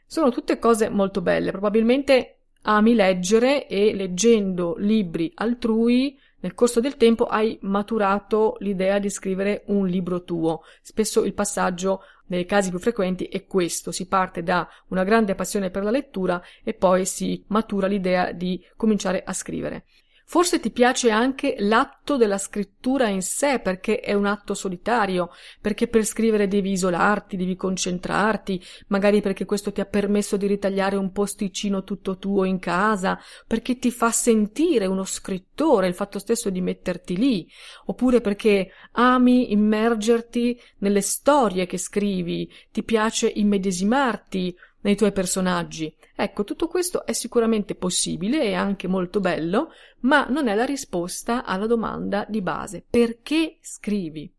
Sono 0.08 0.32
tutte 0.32 0.60
cose 0.60 0.88
molto 0.88 1.20
belle. 1.20 1.52
Probabilmente 1.52 2.38
ami 2.62 2.96
leggere 2.96 3.68
e 3.68 3.94
leggendo 3.94 4.76
libri 4.78 5.30
altrui 5.36 6.18
nel 6.40 6.54
corso 6.54 6.80
del 6.80 6.96
tempo 6.96 7.26
hai 7.26 7.58
maturato 7.64 8.56
l'idea 8.60 8.98
di 8.98 9.10
scrivere 9.10 9.64
un 9.68 9.86
libro 9.86 10.24
tuo. 10.24 10.62
Spesso 10.82 11.26
il 11.26 11.34
passaggio 11.34 12.04
nei 12.28 12.46
casi 12.46 12.70
più 12.70 12.80
frequenti 12.80 13.26
è 13.26 13.46
questo, 13.46 13.92
si 13.92 14.08
parte 14.08 14.42
da 14.42 14.66
una 14.88 15.04
grande 15.04 15.36
passione 15.36 15.70
per 15.70 15.84
la 15.84 15.92
lettura 15.92 16.42
e 16.64 16.74
poi 16.74 17.06
si 17.06 17.44
matura 17.48 17.88
l'idea 17.88 18.32
di 18.32 18.66
cominciare 18.78 19.22
a 19.22 19.34
scrivere. 19.34 19.84
Forse 20.26 20.60
ti 20.60 20.72
piace 20.72 21.12
anche 21.12 21.56
l'atto 21.60 22.18
della 22.18 22.38
scrittura 22.38 23.08
in 23.08 23.22
sé, 23.22 23.60
perché 23.60 24.00
è 24.00 24.14
un 24.14 24.26
atto 24.26 24.54
solitario, 24.54 25.30
perché 25.62 25.88
per 25.88 26.06
scrivere 26.06 26.48
devi 26.48 26.72
isolarti, 26.72 27.38
devi 27.38 27.56
concentrarti, 27.56 28.62
magari 28.88 29.22
perché 29.22 29.46
questo 29.46 29.72
ti 29.72 29.82
ha 29.82 29.86
permesso 29.86 30.38
di 30.38 30.48
ritagliare 30.48 30.96
un 30.96 31.12
posticino 31.12 31.84
tutto 31.84 32.18
tuo 32.18 32.46
in 32.46 32.58
casa, 32.58 33.20
perché 33.46 33.78
ti 33.78 33.92
fa 33.92 34.12
sentire 34.12 34.86
uno 34.86 35.04
scrittore 35.04 35.88
il 35.88 35.94
fatto 35.94 36.20
stesso 36.20 36.50
di 36.50 36.62
metterti 36.62 37.18
lì, 37.18 37.48
oppure 37.86 38.22
perché 38.22 38.72
ami 38.94 39.52
immergerti 39.52 40.60
nelle 40.80 41.02
storie 41.02 41.68
che 41.68 41.78
scrivi, 41.78 42.50
ti 42.72 42.84
piace 42.84 43.28
immedesimarti 43.28 44.56
nei 44.82 44.96
tuoi 44.96 45.12
personaggi. 45.12 45.94
Ecco, 46.16 46.44
tutto 46.44 46.68
questo 46.68 47.06
è 47.06 47.14
sicuramente 47.14 47.76
possibile 47.76 48.44
e 48.44 48.54
anche 48.54 48.88
molto 48.88 49.20
bello, 49.20 49.72
ma 50.02 50.28
non 50.30 50.48
è 50.48 50.54
la 50.54 50.66
risposta 50.66 51.44
alla 51.44 51.66
domanda 51.66 52.26
di 52.28 52.42
base. 52.42 52.84
Perché 52.88 53.58
scrivi? 53.62 54.32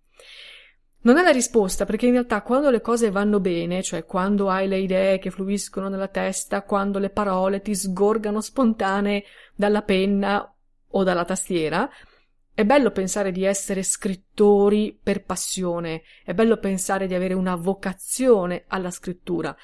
Non 1.05 1.19
è 1.19 1.23
la 1.23 1.31
risposta 1.31 1.85
perché 1.85 2.07
in 2.07 2.13
realtà 2.13 2.41
quando 2.41 2.71
le 2.71 2.81
cose 2.81 3.11
vanno 3.11 3.39
bene, 3.39 3.83
cioè 3.83 4.07
quando 4.07 4.49
hai 4.49 4.67
le 4.69 4.79
idee 4.79 5.19
che 5.19 5.31
fluiscono 5.31 5.89
nella 5.89 6.09
testa, 6.09 6.63
quando 6.63 6.99
le 6.99 7.11
parole 7.11 7.61
ti 7.61 7.75
sgorgano 7.75 8.41
spontanee 8.41 9.25
dalla 9.55 9.83
penna 9.83 10.51
o 10.89 11.03
dalla 11.03 11.27
tastiera, 11.27 11.91
è 12.55 12.65
bello 12.65 12.93
pensare 12.93 13.33
di 13.33 13.45
essere 13.45 13.83
scrittori 13.83 14.99
per 15.03 15.25
passione, 15.25 16.05
è 16.25 16.33
bello 16.33 16.57
pensare 16.57 17.07
di 17.09 17.15
avere 17.15 17.35
una 17.35 17.57
vocazione 17.57 18.65
alla 18.69 18.93
scrittura, 18.93 19.55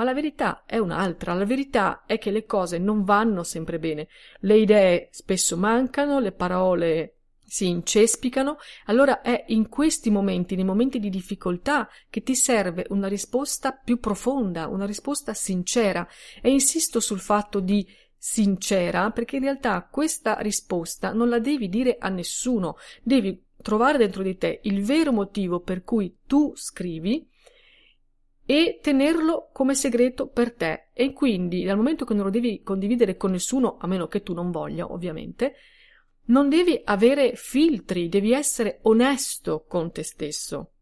ma 0.00 0.06
la 0.06 0.14
verità 0.14 0.62
è 0.64 0.78
un'altra. 0.78 1.34
La 1.34 1.44
verità 1.44 2.04
è 2.06 2.16
che 2.16 2.30
le 2.30 2.46
cose 2.46 2.78
non 2.78 3.04
vanno 3.04 3.44
sempre 3.44 3.78
bene. 3.78 4.08
Le 4.40 4.56
idee 4.56 5.08
spesso 5.10 5.58
mancano, 5.58 6.20
le 6.20 6.32
parole 6.32 7.16
si 7.44 7.66
incespicano, 7.66 8.56
allora 8.86 9.20
è 9.20 9.44
in 9.48 9.68
questi 9.68 10.08
momenti, 10.08 10.54
nei 10.54 10.64
momenti 10.64 11.00
di 11.00 11.10
difficoltà, 11.10 11.86
che 12.08 12.22
ti 12.22 12.34
serve 12.34 12.86
una 12.88 13.08
risposta 13.08 13.72
più 13.72 14.00
profonda, 14.00 14.68
una 14.68 14.86
risposta 14.86 15.34
sincera. 15.34 16.08
E 16.40 16.48
insisto 16.48 16.98
sul 16.98 17.20
fatto 17.20 17.60
di 17.60 17.86
sincera 18.16 19.10
perché 19.10 19.36
in 19.36 19.42
realtà 19.42 19.86
questa 19.90 20.38
risposta 20.40 21.12
non 21.12 21.28
la 21.28 21.40
devi 21.40 21.68
dire 21.68 21.96
a 21.98 22.08
nessuno, 22.08 22.76
devi 23.02 23.38
trovare 23.60 23.98
dentro 23.98 24.22
di 24.22 24.38
te 24.38 24.60
il 24.62 24.82
vero 24.82 25.12
motivo 25.12 25.60
per 25.60 25.84
cui 25.84 26.16
tu 26.26 26.52
scrivi 26.54 27.29
e 28.50 28.80
tenerlo 28.82 29.50
come 29.52 29.76
segreto 29.76 30.26
per 30.26 30.52
te. 30.54 30.88
E 30.92 31.12
quindi 31.12 31.62
dal 31.62 31.76
momento 31.76 32.04
che 32.04 32.14
non 32.14 32.24
lo 32.24 32.30
devi 32.30 32.62
condividere 32.64 33.16
con 33.16 33.30
nessuno, 33.30 33.76
a 33.78 33.86
meno 33.86 34.08
che 34.08 34.24
tu 34.24 34.34
non 34.34 34.50
voglia, 34.50 34.90
ovviamente, 34.90 35.54
non 36.24 36.48
devi 36.48 36.80
avere 36.82 37.36
filtri, 37.36 38.08
devi 38.08 38.32
essere 38.32 38.80
onesto 38.82 39.64
con 39.68 39.92
te 39.92 40.02
stesso. 40.02 40.72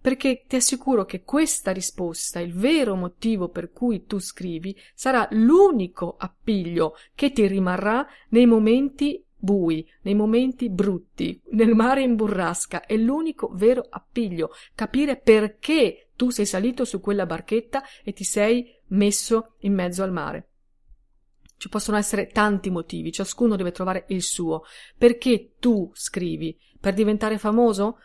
Perché 0.00 0.44
ti 0.48 0.56
assicuro 0.56 1.04
che 1.04 1.22
questa 1.22 1.70
risposta, 1.70 2.40
il 2.40 2.54
vero 2.54 2.94
motivo 2.94 3.50
per 3.50 3.72
cui 3.72 4.06
tu 4.06 4.18
scrivi, 4.18 4.74
sarà 4.94 5.28
l'unico 5.32 6.16
appiglio 6.18 6.94
che 7.14 7.30
ti 7.30 7.46
rimarrà 7.46 8.06
nei 8.30 8.46
momenti 8.46 9.22
bui, 9.36 9.86
nei 10.02 10.14
momenti 10.14 10.70
brutti, 10.70 11.40
nel 11.50 11.74
mare 11.74 12.02
in 12.02 12.14
burrasca, 12.14 12.86
è 12.86 12.96
l'unico 12.96 13.50
vero 13.52 13.86
appiglio, 13.88 14.50
capire 14.74 15.16
perché 15.16 16.09
tu 16.20 16.28
sei 16.28 16.44
salito 16.44 16.84
su 16.84 17.00
quella 17.00 17.24
barchetta 17.24 17.82
e 18.04 18.12
ti 18.12 18.24
sei 18.24 18.78
messo 18.88 19.54
in 19.60 19.72
mezzo 19.72 20.02
al 20.02 20.12
mare. 20.12 20.50
Ci 21.56 21.70
possono 21.70 21.96
essere 21.96 22.26
tanti 22.26 22.68
motivi, 22.68 23.10
ciascuno 23.10 23.56
deve 23.56 23.72
trovare 23.72 24.04
il 24.08 24.22
suo. 24.22 24.64
Perché 24.98 25.54
tu 25.58 25.90
scrivi? 25.94 26.54
Per 26.78 26.92
diventare 26.92 27.38
famoso? 27.38 28.00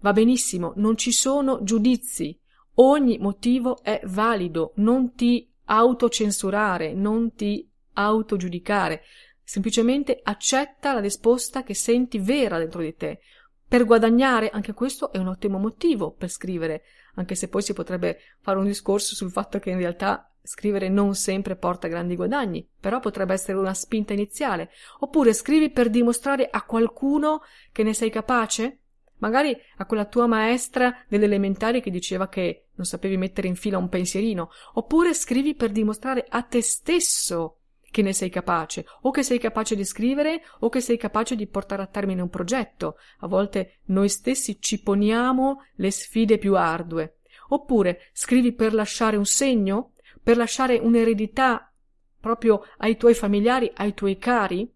Va 0.00 0.12
benissimo, 0.12 0.72
non 0.74 0.96
ci 0.96 1.12
sono 1.12 1.62
giudizi. 1.62 2.36
Ogni 2.74 3.18
motivo 3.18 3.80
è 3.80 4.00
valido, 4.06 4.72
non 4.78 5.14
ti 5.14 5.48
autocensurare, 5.66 6.94
non 6.94 7.32
ti 7.34 7.70
autogiudicare. 7.92 9.02
Semplicemente 9.44 10.18
accetta 10.20 10.94
la 10.94 11.00
risposta 11.00 11.62
che 11.62 11.74
senti 11.74 12.18
vera 12.18 12.58
dentro 12.58 12.82
di 12.82 12.96
te. 12.96 13.20
Per 13.68 13.84
guadagnare, 13.84 14.50
anche 14.50 14.72
questo 14.72 15.12
è 15.12 15.18
un 15.18 15.28
ottimo 15.28 15.58
motivo 15.58 16.10
per 16.10 16.28
scrivere, 16.28 16.82
anche 17.14 17.34
se 17.34 17.48
poi 17.48 17.62
si 17.62 17.72
potrebbe 17.72 18.18
fare 18.40 18.58
un 18.58 18.64
discorso 18.64 19.14
sul 19.14 19.30
fatto 19.30 19.58
che 19.58 19.70
in 19.70 19.78
realtà 19.78 20.32
Scrivere 20.44 20.88
non 20.88 21.14
sempre 21.14 21.54
porta 21.54 21.86
grandi 21.86 22.16
guadagni, 22.16 22.68
però 22.80 22.98
potrebbe 22.98 23.32
essere 23.32 23.58
una 23.58 23.74
spinta 23.74 24.12
iniziale. 24.12 24.70
Oppure 24.98 25.34
scrivi 25.34 25.70
per 25.70 25.88
dimostrare 25.88 26.48
a 26.50 26.62
qualcuno 26.64 27.42
che 27.70 27.84
ne 27.84 27.94
sei 27.94 28.10
capace? 28.10 28.78
Magari 29.18 29.56
a 29.76 29.86
quella 29.86 30.04
tua 30.04 30.26
maestra 30.26 31.04
delle 31.06 31.26
elementari 31.26 31.80
che 31.80 31.92
diceva 31.92 32.28
che 32.28 32.70
non 32.74 32.84
sapevi 32.84 33.16
mettere 33.16 33.46
in 33.46 33.54
fila 33.54 33.78
un 33.78 33.88
pensierino. 33.88 34.50
Oppure 34.74 35.14
scrivi 35.14 35.54
per 35.54 35.70
dimostrare 35.70 36.26
a 36.28 36.42
te 36.42 36.60
stesso 36.60 37.58
che 37.92 38.02
ne 38.02 38.12
sei 38.12 38.30
capace, 38.30 38.86
o 39.02 39.10
che 39.12 39.22
sei 39.22 39.38
capace 39.38 39.76
di 39.76 39.84
scrivere, 39.84 40.42
o 40.60 40.68
che 40.70 40.80
sei 40.80 40.96
capace 40.96 41.36
di 41.36 41.46
portare 41.46 41.82
a 41.82 41.86
termine 41.86 42.22
un 42.22 42.30
progetto. 42.30 42.96
A 43.18 43.28
volte 43.28 43.80
noi 43.86 44.08
stessi 44.08 44.60
ci 44.60 44.82
poniamo 44.82 45.62
le 45.76 45.90
sfide 45.92 46.38
più 46.38 46.56
ardue. 46.56 47.18
Oppure 47.50 48.08
scrivi 48.12 48.52
per 48.54 48.72
lasciare 48.72 49.16
un 49.16 49.26
segno, 49.26 49.92
per 50.22 50.38
lasciare 50.38 50.78
un'eredità 50.78 51.70
proprio 52.18 52.62
ai 52.78 52.96
tuoi 52.96 53.14
familiari, 53.14 53.70
ai 53.74 53.92
tuoi 53.92 54.16
cari? 54.16 54.72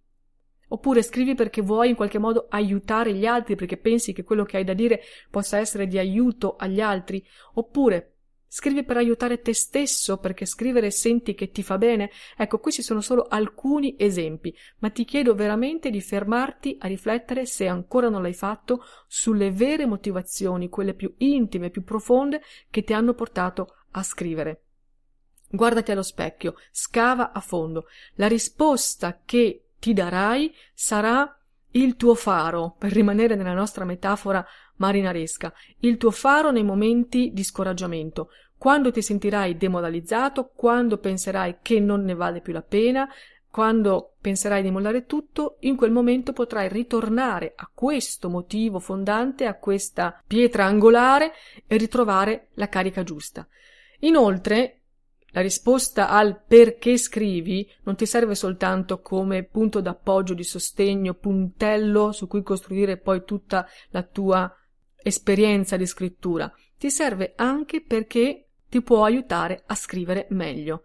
Oppure 0.69 1.03
scrivi 1.03 1.35
perché 1.35 1.63
vuoi 1.63 1.89
in 1.89 1.95
qualche 1.95 2.19
modo 2.19 2.49
aiutare 2.51 3.15
gli 3.15 3.25
altri, 3.25 3.55
perché 3.55 3.79
pensi 3.79 4.13
che 4.13 4.25
quello 4.25 4.45
che 4.45 4.59
hai 4.59 4.65
da 4.65 4.75
dire 4.75 5.01
possa 5.31 5.59
essere 5.59 5.87
di 5.87 5.97
aiuto 5.97 6.57
agli 6.57 6.81
altri? 6.81 7.25
Oppure 7.55 8.16
scrivi 8.49 8.85
per 8.85 8.97
aiutare 8.97 9.41
te 9.41 9.55
stesso, 9.55 10.19
perché 10.19 10.47
scrivere 10.47 10.91
senti 10.91 11.35
che 11.35 11.50
ti 11.50 11.62
fa 11.62 11.79
bene? 11.79 12.11
Ecco, 12.37 12.59
questi 12.59 12.83
sono 12.83 13.00
solo 13.00 13.26
alcuni 13.29 13.97
esempi, 13.99 14.55
ma 14.79 14.91
ti 14.91 15.05
chiedo 15.05 15.35
veramente 15.35 15.91
di 15.91 16.00
fermarti 16.00 16.76
a 16.81 16.87
riflettere, 16.87 17.47
se 17.47 17.67
ancora 17.67 18.09
non 18.09 18.23
l'hai 18.23 18.35
fatto, 18.35 18.85
sulle 19.07 19.50
vere 19.50 19.87
motivazioni, 19.87 20.69
quelle 20.69 20.95
più 20.95 21.15
intime, 21.19 21.71
più 21.71 21.85
profonde, 21.85 22.43
che 22.71 22.83
ti 22.83 22.93
hanno 22.93 23.15
portato 23.15 23.76
a 23.93 24.03
scrivere. 24.03 24.62
Guardati 25.49 25.93
allo 25.93 26.03
specchio, 26.03 26.57
scava 26.71 27.33
a 27.33 27.41
fondo. 27.41 27.87
La 28.15 28.26
risposta 28.26 29.21
che 29.25 29.69
ti 29.79 29.93
darai 29.93 30.53
sarà 30.75 31.31
il 31.73 31.97
tuo 31.97 32.15
faro, 32.15 32.75
per 32.79 32.91
rimanere 32.93 33.35
nella 33.35 33.53
nostra 33.53 33.85
metafora 33.85 34.45
marinaresca, 34.76 35.52
il 35.80 35.97
tuo 35.97 36.11
faro 36.11 36.50
nei 36.50 36.64
momenti 36.64 37.30
di 37.33 37.45
scoraggiamento, 37.45 38.30
quando 38.59 38.90
ti 38.90 39.02
sentirai 39.02 39.56
demoralizzato, 39.56 40.50
quando 40.54 40.99
penserai 40.99 41.59
che 41.62 41.78
non 41.80 42.04
ne 42.04 42.14
vale 42.14 42.40
più 42.40 42.52
la 42.52 42.62
pena, 42.62 43.09
quando 43.50 44.16
penserai 44.21 44.62
di 44.62 44.71
mollare 44.71 45.06
tutto, 45.06 45.56
in 45.61 45.76
quel 45.76 45.90
momento 45.90 46.33
potrai 46.33 46.68
ritornare 46.68 47.52
a 47.56 47.71
questo 47.73 48.28
motivo 48.28 48.80
fondante, 48.80 49.47
a 49.47 49.59
questa 49.59 50.23
pietra 50.26 50.66
angolare 50.66 51.33
e 51.66 51.76
ritrovare 51.76 52.49
la 52.54 52.68
carica 52.68 53.02
giusta. 53.02 53.47
Inoltre, 54.00 54.80
la 55.30 55.40
risposta 55.40 56.09
al 56.09 56.42
perché 56.47 56.97
scrivi 56.97 57.71
non 57.85 57.95
ti 57.95 58.06
serve 58.06 58.35
soltanto 58.35 59.00
come 59.00 59.42
punto 59.45 59.80
d'appoggio, 59.80 60.35
di 60.35 60.45
sostegno, 60.45 61.14
puntello 61.14 62.12
su 62.12 62.26
cui 62.26 62.42
costruire 62.42 62.97
poi 62.97 63.25
tutta 63.25 63.66
la 63.90 64.02
tua 64.02 64.50
esperienza 65.07 65.77
di 65.77 65.87
scrittura, 65.87 66.53
ti 66.77 66.91
serve 66.91 67.35
anche 67.37 67.81
perché 67.81 68.49
ti 68.69 68.83
può 68.83 69.05
aiutare 69.05 69.63
a 69.67 69.77
scrivere 69.77 70.27
meglio. 70.31 70.83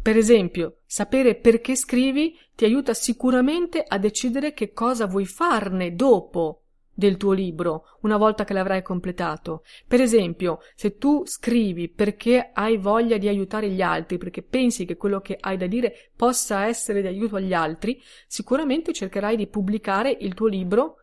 Per 0.00 0.16
esempio, 0.16 0.78
sapere 0.86 1.34
perché 1.34 1.74
scrivi 1.74 2.38
ti 2.54 2.64
aiuta 2.64 2.94
sicuramente 2.94 3.82
a 3.86 3.98
decidere 3.98 4.52
che 4.52 4.72
cosa 4.72 5.06
vuoi 5.06 5.26
farne 5.26 5.94
dopo 5.94 6.62
del 6.94 7.16
tuo 7.16 7.32
libro 7.32 7.84
una 8.02 8.16
volta 8.16 8.44
che 8.44 8.52
l'avrai 8.52 8.82
completato. 8.82 9.64
Per 9.88 10.00
esempio, 10.00 10.60
se 10.76 10.96
tu 10.96 11.24
scrivi 11.26 11.88
perché 11.88 12.50
hai 12.52 12.76
voglia 12.76 13.16
di 13.16 13.26
aiutare 13.26 13.68
gli 13.68 13.82
altri, 13.82 14.18
perché 14.18 14.42
pensi 14.42 14.84
che 14.84 14.96
quello 14.96 15.20
che 15.20 15.36
hai 15.40 15.56
da 15.56 15.66
dire 15.66 16.12
possa 16.14 16.66
essere 16.66 17.00
di 17.00 17.08
aiuto 17.08 17.34
agli 17.34 17.52
altri, 17.52 18.00
sicuramente 18.28 18.92
cercherai 18.92 19.36
di 19.36 19.48
pubblicare 19.48 20.16
il 20.20 20.34
tuo 20.34 20.46
libro 20.46 20.98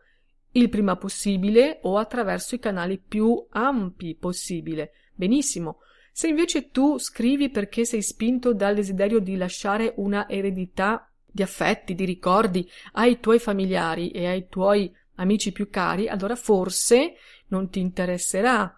il 0.52 0.68
prima 0.68 0.96
possibile 0.96 1.78
o 1.82 1.96
attraverso 1.96 2.54
i 2.54 2.58
canali 2.58 2.98
più 2.98 3.46
ampi 3.50 4.16
possibile. 4.16 4.92
Benissimo. 5.14 5.78
Se 6.12 6.28
invece 6.28 6.70
tu 6.70 6.98
scrivi 6.98 7.50
perché 7.50 7.84
sei 7.84 8.02
spinto 8.02 8.52
dal 8.52 8.74
desiderio 8.74 9.20
di 9.20 9.36
lasciare 9.36 9.94
una 9.96 10.28
eredità 10.28 11.08
di 11.24 11.42
affetti, 11.42 11.94
di 11.94 12.04
ricordi 12.04 12.68
ai 12.92 13.20
tuoi 13.20 13.38
familiari 13.38 14.10
e 14.10 14.26
ai 14.26 14.48
tuoi 14.48 14.92
amici 15.16 15.52
più 15.52 15.70
cari, 15.70 16.08
allora 16.08 16.34
forse 16.34 17.14
non 17.48 17.70
ti 17.70 17.78
interesserà 17.78 18.74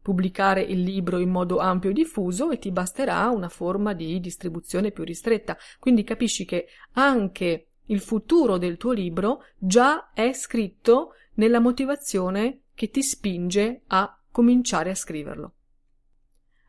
pubblicare 0.00 0.62
il 0.62 0.82
libro 0.82 1.18
in 1.18 1.30
modo 1.30 1.58
ampio 1.58 1.90
e 1.90 1.92
diffuso 1.92 2.50
e 2.50 2.58
ti 2.58 2.70
basterà 2.70 3.28
una 3.30 3.48
forma 3.48 3.92
di 3.92 4.20
distribuzione 4.20 4.92
più 4.92 5.02
ristretta. 5.02 5.56
Quindi 5.80 6.04
capisci 6.04 6.44
che 6.44 6.68
anche 6.92 7.70
il 7.86 8.00
futuro 8.00 8.58
del 8.58 8.76
tuo 8.76 8.92
libro 8.92 9.44
già 9.58 10.10
è 10.12 10.32
scritto 10.32 11.12
nella 11.34 11.60
motivazione 11.60 12.62
che 12.74 12.90
ti 12.90 13.02
spinge 13.02 13.82
a 13.88 14.18
cominciare 14.30 14.90
a 14.90 14.94
scriverlo. 14.94 15.52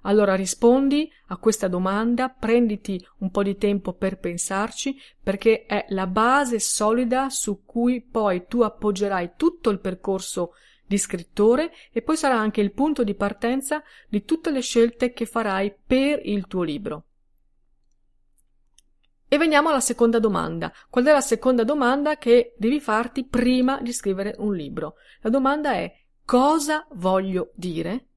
Allora 0.02 0.36
rispondi 0.36 1.12
a 1.28 1.38
questa 1.38 1.68
domanda, 1.68 2.30
prenditi 2.30 3.04
un 3.18 3.30
po' 3.30 3.44
di 3.44 3.58
tempo 3.58 3.94
per 3.94 4.20
pensarci, 4.20 4.96
perché 5.22 5.66
è 5.66 5.86
la 5.90 6.08
base 6.08 6.60
solida 6.60 7.30
su 7.30 7.66
cui 7.66 8.02
poi 8.02 8.46
tu 8.48 8.62
appoggerai 8.62 9.32
tutto 9.36 9.70
il 9.70 9.80
percorso 9.80 10.54
di 10.86 10.98
scrittore 10.98 11.74
e 11.92 12.02
poi 12.02 12.16
sarà 12.16 12.40
anche 12.40 12.62
il 12.62 12.72
punto 12.72 13.04
di 13.04 13.16
partenza 13.16 13.84
di 14.08 14.24
tutte 14.24 14.52
le 14.52 14.62
scelte 14.62 15.12
che 15.12 15.26
farai 15.26 15.76
per 15.86 16.22
il 16.24 16.48
tuo 16.48 16.64
libro. 16.64 17.07
E 19.30 19.38
veniamo 19.38 19.70
alla 19.70 19.82
seconda 19.82 20.20
domanda. 20.20 20.72
Qual 20.90 21.04
è 21.06 21.12
la 21.12 21.22
seconda 21.22 21.64
domanda 21.64 22.18
che 22.18 22.54
devi 22.58 22.80
farti 22.80 23.26
prima 23.26 23.82
di 23.82 23.92
scrivere 23.92 24.36
un 24.38 24.56
libro? 24.56 24.96
La 25.22 25.30
domanda 25.30 25.74
è 25.74 25.94
cosa 26.24 26.88
voglio 26.94 27.52
dire? 27.54 28.08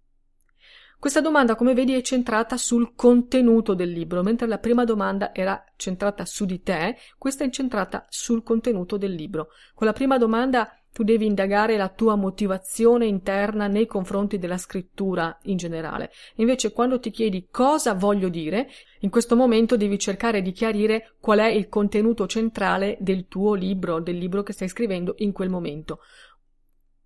Questa 1.00 1.22
domanda, 1.22 1.56
come 1.56 1.72
vedi, 1.72 1.94
è 1.94 2.02
centrata 2.02 2.58
sul 2.58 2.94
contenuto 2.94 3.72
del 3.72 3.90
libro, 3.90 4.22
mentre 4.22 4.46
la 4.46 4.58
prima 4.58 4.84
domanda 4.84 5.34
era 5.34 5.64
centrata 5.76 6.26
su 6.26 6.44
di 6.44 6.62
te, 6.62 6.96
questa 7.16 7.42
è 7.42 7.48
centrata 7.48 8.04
sul 8.10 8.42
contenuto 8.42 8.98
del 8.98 9.14
libro. 9.14 9.48
Con 9.74 9.86
la 9.86 9.94
prima 9.94 10.18
domanda 10.18 10.79
tu 10.92 11.04
devi 11.04 11.26
indagare 11.26 11.76
la 11.76 11.88
tua 11.88 12.16
motivazione 12.16 13.06
interna 13.06 13.66
nei 13.66 13.86
confronti 13.86 14.38
della 14.38 14.58
scrittura 14.58 15.38
in 15.42 15.56
generale. 15.56 16.10
Invece 16.36 16.72
quando 16.72 16.98
ti 16.98 17.10
chiedi 17.10 17.48
cosa 17.50 17.94
voglio 17.94 18.28
dire, 18.28 18.68
in 19.00 19.10
questo 19.10 19.36
momento 19.36 19.76
devi 19.76 19.98
cercare 19.98 20.42
di 20.42 20.52
chiarire 20.52 21.14
qual 21.20 21.38
è 21.38 21.46
il 21.46 21.68
contenuto 21.68 22.26
centrale 22.26 22.96
del 23.00 23.26
tuo 23.28 23.54
libro, 23.54 24.00
del 24.00 24.18
libro 24.18 24.42
che 24.42 24.52
stai 24.52 24.68
scrivendo 24.68 25.14
in 25.18 25.32
quel 25.32 25.48
momento. 25.48 26.00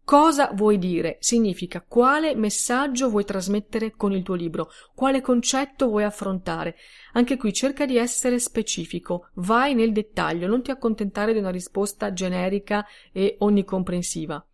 Cosa 0.04 0.50
vuoi 0.52 0.76
dire? 0.76 1.16
Significa 1.20 1.82
quale 1.86 2.34
messaggio 2.34 3.08
vuoi 3.08 3.24
trasmettere 3.24 3.92
con 3.96 4.12
il 4.12 4.22
tuo 4.22 4.34
libro, 4.34 4.70
quale 4.94 5.22
concetto 5.22 5.88
vuoi 5.88 6.04
affrontare. 6.04 6.76
Anche 7.14 7.38
qui 7.38 7.54
cerca 7.54 7.86
di 7.86 7.96
essere 7.96 8.38
specifico, 8.38 9.30
vai 9.36 9.74
nel 9.74 9.92
dettaglio, 9.92 10.46
non 10.46 10.62
ti 10.62 10.70
accontentare 10.70 11.32
di 11.32 11.38
una 11.38 11.48
risposta 11.48 12.12
generica 12.12 12.86
e 13.12 13.36
onnicomprensiva. 13.38 14.46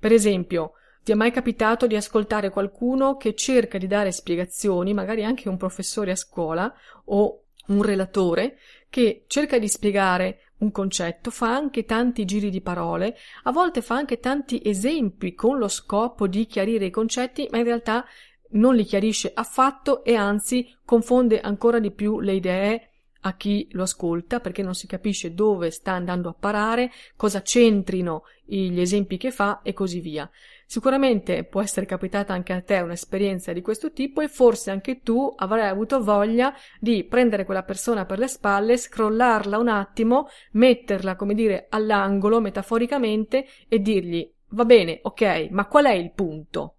Per 0.00 0.12
esempio, 0.12 0.72
ti 1.04 1.12
è 1.12 1.14
mai 1.14 1.30
capitato 1.30 1.86
di 1.86 1.94
ascoltare 1.94 2.50
qualcuno 2.50 3.16
che 3.16 3.36
cerca 3.36 3.78
di 3.78 3.86
dare 3.86 4.10
spiegazioni, 4.10 4.94
magari 4.94 5.22
anche 5.24 5.48
un 5.48 5.56
professore 5.56 6.10
a 6.10 6.16
scuola 6.16 6.74
o 7.04 7.44
un 7.68 7.82
relatore, 7.82 8.58
che 8.90 9.24
cerca 9.28 9.58
di 9.58 9.68
spiegare 9.68 10.47
un 10.58 10.70
concetto, 10.70 11.30
fa 11.30 11.54
anche 11.54 11.84
tanti 11.84 12.24
giri 12.24 12.50
di 12.50 12.60
parole, 12.60 13.16
a 13.44 13.52
volte 13.52 13.82
fa 13.82 13.96
anche 13.96 14.18
tanti 14.18 14.60
esempi 14.64 15.34
con 15.34 15.58
lo 15.58 15.68
scopo 15.68 16.26
di 16.26 16.46
chiarire 16.46 16.86
i 16.86 16.90
concetti, 16.90 17.48
ma 17.50 17.58
in 17.58 17.64
realtà 17.64 18.04
non 18.50 18.74
li 18.74 18.84
chiarisce 18.84 19.30
affatto 19.34 20.04
e 20.04 20.14
anzi 20.14 20.66
confonde 20.84 21.40
ancora 21.40 21.78
di 21.78 21.90
più 21.90 22.20
le 22.20 22.32
idee 22.32 22.90
a 23.22 23.36
chi 23.36 23.68
lo 23.72 23.82
ascolta 23.82 24.40
perché 24.40 24.62
non 24.62 24.74
si 24.74 24.86
capisce 24.86 25.34
dove 25.34 25.70
sta 25.70 25.92
andando 25.92 26.28
a 26.28 26.36
parare, 26.38 26.90
cosa 27.16 27.42
c'entrino 27.42 28.22
gli 28.44 28.80
esempi 28.80 29.16
che 29.16 29.30
fa 29.30 29.60
e 29.62 29.72
così 29.72 30.00
via. 30.00 30.28
Sicuramente 30.70 31.44
può 31.44 31.62
essere 31.62 31.86
capitata 31.86 32.34
anche 32.34 32.52
a 32.52 32.60
te 32.60 32.80
un'esperienza 32.80 33.54
di 33.54 33.62
questo 33.62 33.90
tipo 33.90 34.20
e 34.20 34.28
forse 34.28 34.70
anche 34.70 35.00
tu 35.00 35.32
avrai 35.34 35.66
avuto 35.66 36.04
voglia 36.04 36.54
di 36.78 37.04
prendere 37.04 37.46
quella 37.46 37.62
persona 37.62 38.04
per 38.04 38.18
le 38.18 38.28
spalle, 38.28 38.76
scrollarla 38.76 39.56
un 39.56 39.68
attimo, 39.68 40.28
metterla, 40.52 41.16
come 41.16 41.32
dire, 41.32 41.68
all'angolo 41.70 42.42
metaforicamente 42.42 43.46
e 43.66 43.80
dirgli 43.80 44.30
va 44.48 44.66
bene, 44.66 44.98
ok, 45.00 45.48
ma 45.52 45.66
qual 45.66 45.86
è 45.86 45.92
il 45.92 46.12
punto? 46.12 46.74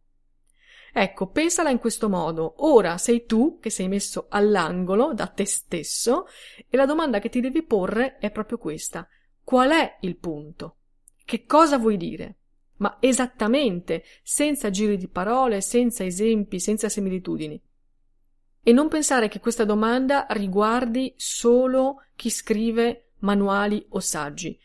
Ecco, 0.93 1.31
pensala 1.31 1.71
in 1.71 1.79
questo 1.79 2.09
modo. 2.09 2.57
Ora 2.57 2.99
sei 2.99 3.25
tu 3.25 3.57
che 3.59 3.71
sei 3.71 3.87
messo 3.87 4.27
all'angolo 4.29 5.15
da 5.15 5.25
te 5.25 5.45
stesso 5.45 6.27
e 6.69 6.77
la 6.77 6.85
domanda 6.85 7.17
che 7.17 7.29
ti 7.29 7.41
devi 7.41 7.63
porre 7.63 8.19
è 8.19 8.29
proprio 8.29 8.59
questa. 8.59 9.07
Qual 9.43 9.71
è 9.71 9.97
il 10.01 10.15
punto? 10.17 10.75
Che 11.25 11.45
cosa 11.45 11.79
vuoi 11.79 11.97
dire? 11.97 12.38
Ma 12.79 12.97
esattamente, 12.99 14.03
senza 14.23 14.69
giri 14.69 14.97
di 14.97 15.07
parole, 15.07 15.61
senza 15.61 16.03
esempi, 16.03 16.59
senza 16.59 16.89
similitudini. 16.89 17.61
E 18.61 18.71
non 18.73 18.87
pensare 18.87 19.29
che 19.29 19.39
questa 19.39 19.63
domanda 19.63 20.25
riguardi 20.29 21.13
solo 21.15 22.03
chi 22.15 22.29
scrive 22.29 23.11
manuali 23.19 23.85
o 23.89 23.99
saggi. 23.99 24.57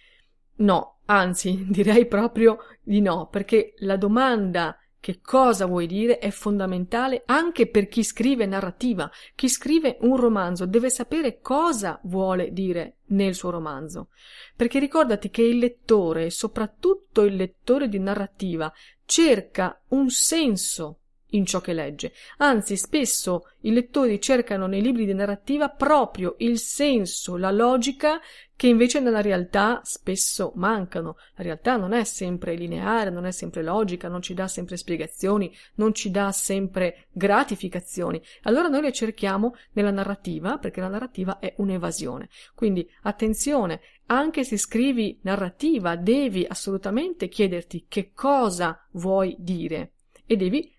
No, 0.56 0.98
anzi, 1.06 1.66
direi 1.70 2.06
proprio 2.06 2.58
di 2.82 3.00
no, 3.00 3.28
perché 3.28 3.74
la 3.78 3.96
domanda 3.96 4.76
che 5.04 5.20
cosa 5.20 5.66
vuoi 5.66 5.86
dire 5.86 6.16
è 6.16 6.30
fondamentale 6.30 7.24
anche 7.26 7.68
per 7.68 7.88
chi 7.88 8.02
scrive 8.02 8.46
narrativa. 8.46 9.10
Chi 9.34 9.50
scrive 9.50 9.98
un 10.00 10.16
romanzo 10.16 10.64
deve 10.64 10.88
sapere 10.88 11.40
cosa 11.42 12.00
vuole 12.04 12.52
dire 12.52 13.00
nel 13.08 13.34
suo 13.34 13.50
romanzo. 13.50 14.08
Perché 14.56 14.78
ricordati 14.78 15.28
che 15.28 15.42
il 15.42 15.58
lettore, 15.58 16.30
soprattutto 16.30 17.20
il 17.20 17.36
lettore 17.36 17.90
di 17.90 17.98
narrativa, 17.98 18.72
cerca 19.04 19.78
un 19.88 20.08
senso 20.08 21.00
in 21.34 21.46
ciò 21.46 21.60
che 21.60 21.72
legge. 21.72 22.12
Anzi, 22.38 22.76
spesso 22.76 23.48
i 23.60 23.72
lettori 23.72 24.20
cercano 24.20 24.66
nei 24.66 24.82
libri 24.82 25.04
di 25.04 25.14
narrativa 25.14 25.68
proprio 25.68 26.34
il 26.38 26.58
senso, 26.58 27.36
la 27.36 27.50
logica 27.50 28.20
che 28.56 28.68
invece 28.68 29.00
nella 29.00 29.20
realtà 29.20 29.80
spesso 29.82 30.52
mancano. 30.56 31.16
La 31.34 31.42
realtà 31.42 31.76
non 31.76 31.92
è 31.92 32.04
sempre 32.04 32.54
lineare, 32.54 33.10
non 33.10 33.26
è 33.26 33.32
sempre 33.32 33.62
logica, 33.62 34.08
non 34.08 34.22
ci 34.22 34.34
dà 34.34 34.46
sempre 34.46 34.76
spiegazioni, 34.76 35.52
non 35.74 35.92
ci 35.92 36.10
dà 36.10 36.30
sempre 36.30 37.06
gratificazioni. 37.10 38.22
Allora 38.42 38.68
noi 38.68 38.82
le 38.82 38.92
cerchiamo 38.92 39.54
nella 39.72 39.90
narrativa, 39.90 40.58
perché 40.58 40.80
la 40.80 40.88
narrativa 40.88 41.38
è 41.40 41.54
un'evasione. 41.56 42.28
Quindi 42.54 42.88
attenzione, 43.02 43.80
anche 44.06 44.44
se 44.44 44.56
scrivi 44.56 45.18
narrativa, 45.22 45.96
devi 45.96 46.46
assolutamente 46.48 47.28
chiederti 47.28 47.86
che 47.88 48.12
cosa 48.12 48.86
vuoi 48.92 49.34
dire 49.38 49.94
e 50.26 50.36
devi 50.36 50.73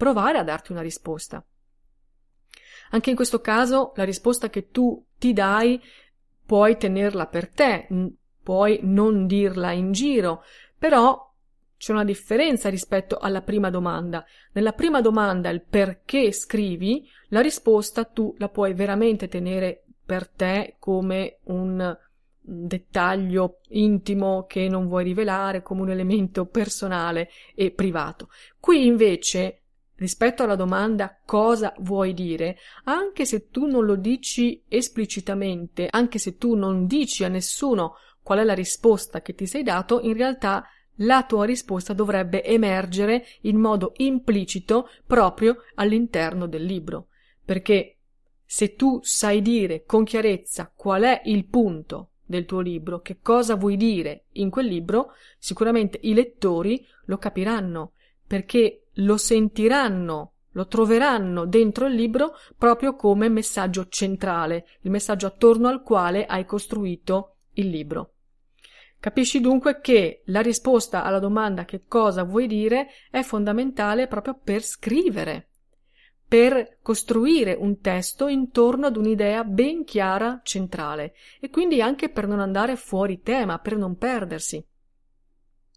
provare 0.00 0.38
a 0.38 0.42
darti 0.42 0.72
una 0.72 0.80
risposta. 0.80 1.44
Anche 2.92 3.10
in 3.10 3.16
questo 3.16 3.42
caso 3.42 3.92
la 3.96 4.04
risposta 4.04 4.48
che 4.48 4.70
tu 4.70 5.04
ti 5.18 5.34
dai 5.34 5.78
puoi 6.46 6.78
tenerla 6.78 7.26
per 7.26 7.50
te, 7.50 7.86
puoi 8.42 8.80
non 8.82 9.26
dirla 9.26 9.72
in 9.72 9.92
giro, 9.92 10.42
però 10.78 11.30
c'è 11.76 11.92
una 11.92 12.04
differenza 12.04 12.70
rispetto 12.70 13.18
alla 13.18 13.42
prima 13.42 13.68
domanda. 13.68 14.24
Nella 14.52 14.72
prima 14.72 15.02
domanda, 15.02 15.50
il 15.50 15.60
perché 15.60 16.32
scrivi, 16.32 17.06
la 17.28 17.42
risposta 17.42 18.06
tu 18.06 18.34
la 18.38 18.48
puoi 18.48 18.72
veramente 18.72 19.28
tenere 19.28 19.84
per 20.02 20.28
te 20.28 20.76
come 20.78 21.40
un 21.44 21.94
dettaglio 22.40 23.60
intimo 23.68 24.46
che 24.46 24.66
non 24.66 24.88
vuoi 24.88 25.04
rivelare, 25.04 25.60
come 25.60 25.82
un 25.82 25.90
elemento 25.90 26.46
personale 26.46 27.28
e 27.54 27.70
privato. 27.70 28.30
Qui 28.58 28.86
invece 28.86 29.60
rispetto 30.00 30.42
alla 30.42 30.56
domanda 30.56 31.20
cosa 31.24 31.74
vuoi 31.80 32.14
dire, 32.14 32.56
anche 32.84 33.26
se 33.26 33.50
tu 33.50 33.66
non 33.66 33.84
lo 33.84 33.96
dici 33.96 34.62
esplicitamente, 34.66 35.88
anche 35.90 36.18
se 36.18 36.36
tu 36.36 36.54
non 36.54 36.86
dici 36.86 37.22
a 37.22 37.28
nessuno 37.28 37.96
qual 38.22 38.38
è 38.38 38.44
la 38.44 38.54
risposta 38.54 39.20
che 39.20 39.34
ti 39.34 39.46
sei 39.46 39.62
dato, 39.62 40.00
in 40.00 40.14
realtà 40.14 40.64
la 41.02 41.24
tua 41.24 41.44
risposta 41.44 41.92
dovrebbe 41.92 42.42
emergere 42.42 43.26
in 43.42 43.58
modo 43.58 43.92
implicito 43.96 44.88
proprio 45.06 45.58
all'interno 45.74 46.46
del 46.46 46.64
libro. 46.64 47.08
Perché 47.44 47.98
se 48.42 48.74
tu 48.74 49.00
sai 49.02 49.42
dire 49.42 49.84
con 49.84 50.04
chiarezza 50.04 50.72
qual 50.74 51.02
è 51.02 51.20
il 51.26 51.46
punto 51.46 52.12
del 52.24 52.46
tuo 52.46 52.60
libro, 52.60 53.00
che 53.00 53.18
cosa 53.20 53.54
vuoi 53.54 53.76
dire 53.76 54.24
in 54.32 54.48
quel 54.48 54.66
libro, 54.66 55.12
sicuramente 55.38 55.98
i 56.02 56.14
lettori 56.14 56.86
lo 57.04 57.18
capiranno, 57.18 57.92
perché 58.30 58.84
lo 58.92 59.16
sentiranno, 59.16 60.34
lo 60.52 60.68
troveranno 60.68 61.46
dentro 61.46 61.86
il 61.86 61.94
libro 61.94 62.34
proprio 62.56 62.94
come 62.94 63.28
messaggio 63.28 63.88
centrale, 63.88 64.66
il 64.82 64.92
messaggio 64.92 65.26
attorno 65.26 65.66
al 65.66 65.82
quale 65.82 66.26
hai 66.26 66.44
costruito 66.44 67.38
il 67.54 67.68
libro. 67.68 68.12
Capisci 69.00 69.40
dunque 69.40 69.80
che 69.80 70.22
la 70.26 70.42
risposta 70.42 71.02
alla 71.02 71.18
domanda 71.18 71.64
che 71.64 71.86
cosa 71.88 72.22
vuoi 72.22 72.46
dire 72.46 72.90
è 73.10 73.22
fondamentale 73.22 74.06
proprio 74.06 74.38
per 74.40 74.62
scrivere, 74.62 75.48
per 76.28 76.78
costruire 76.82 77.56
un 77.58 77.80
testo 77.80 78.28
intorno 78.28 78.86
ad 78.86 78.96
un'idea 78.96 79.42
ben 79.42 79.82
chiara, 79.82 80.40
centrale, 80.44 81.14
e 81.40 81.50
quindi 81.50 81.82
anche 81.82 82.08
per 82.10 82.28
non 82.28 82.38
andare 82.38 82.76
fuori 82.76 83.22
tema, 83.22 83.58
per 83.58 83.76
non 83.76 83.96
perdersi. 83.96 84.64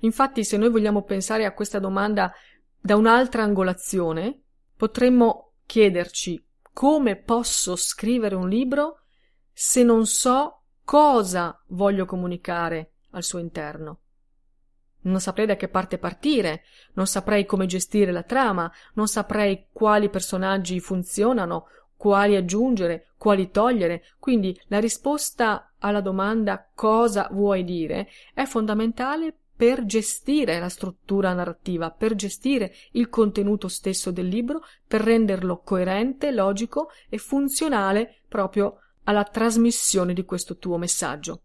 Infatti, 0.02 0.44
se 0.44 0.58
noi 0.58 0.70
vogliamo 0.70 1.04
pensare 1.04 1.46
a 1.46 1.54
questa 1.54 1.80
domanda 1.80 2.34
da 2.80 2.96
un'altra 2.96 3.44
angolazione, 3.44 4.42
potremmo 4.76 5.54
chiederci 5.66 6.46
come 6.74 7.16
posso 7.16 7.76
scrivere 7.76 8.36
un 8.36 8.50
libro 8.50 9.04
se 9.54 9.84
non 9.84 10.06
so 10.06 10.64
cosa 10.84 11.62
voglio 11.68 12.06
comunicare 12.06 12.94
al 13.12 13.24
suo 13.24 13.40
interno. 13.40 14.00
Non 15.04 15.20
saprei 15.20 15.46
da 15.46 15.56
che 15.56 15.68
parte 15.68 15.98
partire, 15.98 16.64
non 16.94 17.08
saprei 17.08 17.46
come 17.46 17.66
gestire 17.66 18.12
la 18.12 18.24
trama, 18.24 18.72
non 18.94 19.08
saprei 19.08 19.68
quali 19.72 20.10
personaggi 20.10 20.80
funzionano, 20.80 21.68
quali 21.96 22.36
aggiungere, 22.36 23.14
quali 23.18 23.52
togliere. 23.52 24.04
Quindi 24.18 24.60
la 24.68 24.80
risposta 24.80 25.74
alla 25.80 26.02
domanda 26.02 26.70
cosa 26.74 27.28
vuoi 27.32 27.64
dire 27.64 28.10
è 28.34 28.46
fondamentale 28.46 29.38
per 29.56 29.86
gestire 29.86 30.60
la 30.60 30.70
struttura 30.70 31.34
narrativa, 31.34 31.92
per 31.92 32.16
gestire 32.16 32.74
il 32.92 33.10
contenuto 33.10 33.68
stesso 33.68 34.12
del 34.12 34.28
libro, 34.28 34.62
per 34.88 35.02
renderlo 35.02 35.62
coerente, 35.64 36.32
logico 36.32 36.90
e 37.10 37.18
funzionale 37.18 38.22
proprio 38.28 38.80
alla 39.04 39.24
trasmissione 39.24 40.14
di 40.14 40.26
questo 40.26 40.58
tuo 40.58 40.78
messaggio. 40.78 41.42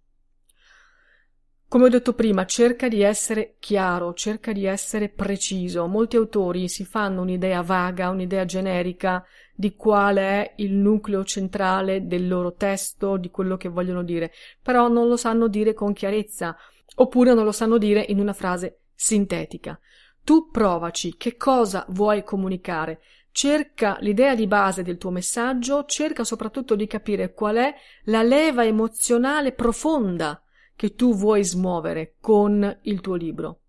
Come 1.68 1.84
ho 1.84 1.88
detto 1.90 2.14
prima, 2.14 2.46
cerca 2.46 2.88
di 2.88 3.02
essere 3.02 3.56
chiaro, 3.58 4.14
cerca 4.14 4.52
di 4.52 4.64
essere 4.64 5.10
preciso. 5.10 5.86
Molti 5.86 6.16
autori 6.16 6.66
si 6.66 6.86
fanno 6.86 7.20
un'idea 7.20 7.60
vaga, 7.60 8.08
un'idea 8.08 8.46
generica 8.46 9.22
di 9.54 9.74
qual 9.74 10.16
è 10.16 10.54
il 10.56 10.72
nucleo 10.72 11.24
centrale 11.24 12.06
del 12.06 12.26
loro 12.26 12.54
testo, 12.54 13.18
di 13.18 13.28
quello 13.28 13.58
che 13.58 13.68
vogliono 13.68 14.02
dire, 14.02 14.32
però 14.62 14.88
non 14.88 15.08
lo 15.08 15.18
sanno 15.18 15.46
dire 15.46 15.74
con 15.74 15.92
chiarezza 15.92 16.56
oppure 16.96 17.34
non 17.34 17.44
lo 17.44 17.52
sanno 17.52 17.78
dire 17.78 18.04
in 18.08 18.18
una 18.20 18.32
frase 18.32 18.82
sintetica. 18.94 19.78
Tu 20.24 20.50
provaci 20.50 21.16
che 21.16 21.36
cosa 21.36 21.86
vuoi 21.88 22.22
comunicare. 22.22 23.00
Cerca 23.30 23.96
l'idea 24.00 24.34
di 24.34 24.46
base 24.46 24.82
del 24.82 24.98
tuo 24.98 25.10
messaggio, 25.10 25.84
cerca 25.84 26.24
soprattutto 26.24 26.74
di 26.74 26.86
capire 26.86 27.32
qual 27.32 27.56
è 27.56 27.74
la 28.04 28.22
leva 28.22 28.64
emozionale 28.64 29.52
profonda 29.52 30.42
che 30.74 30.94
tu 30.94 31.14
vuoi 31.14 31.44
smuovere 31.44 32.16
con 32.20 32.78
il 32.82 33.00
tuo 33.00 33.14
libro. 33.14 33.60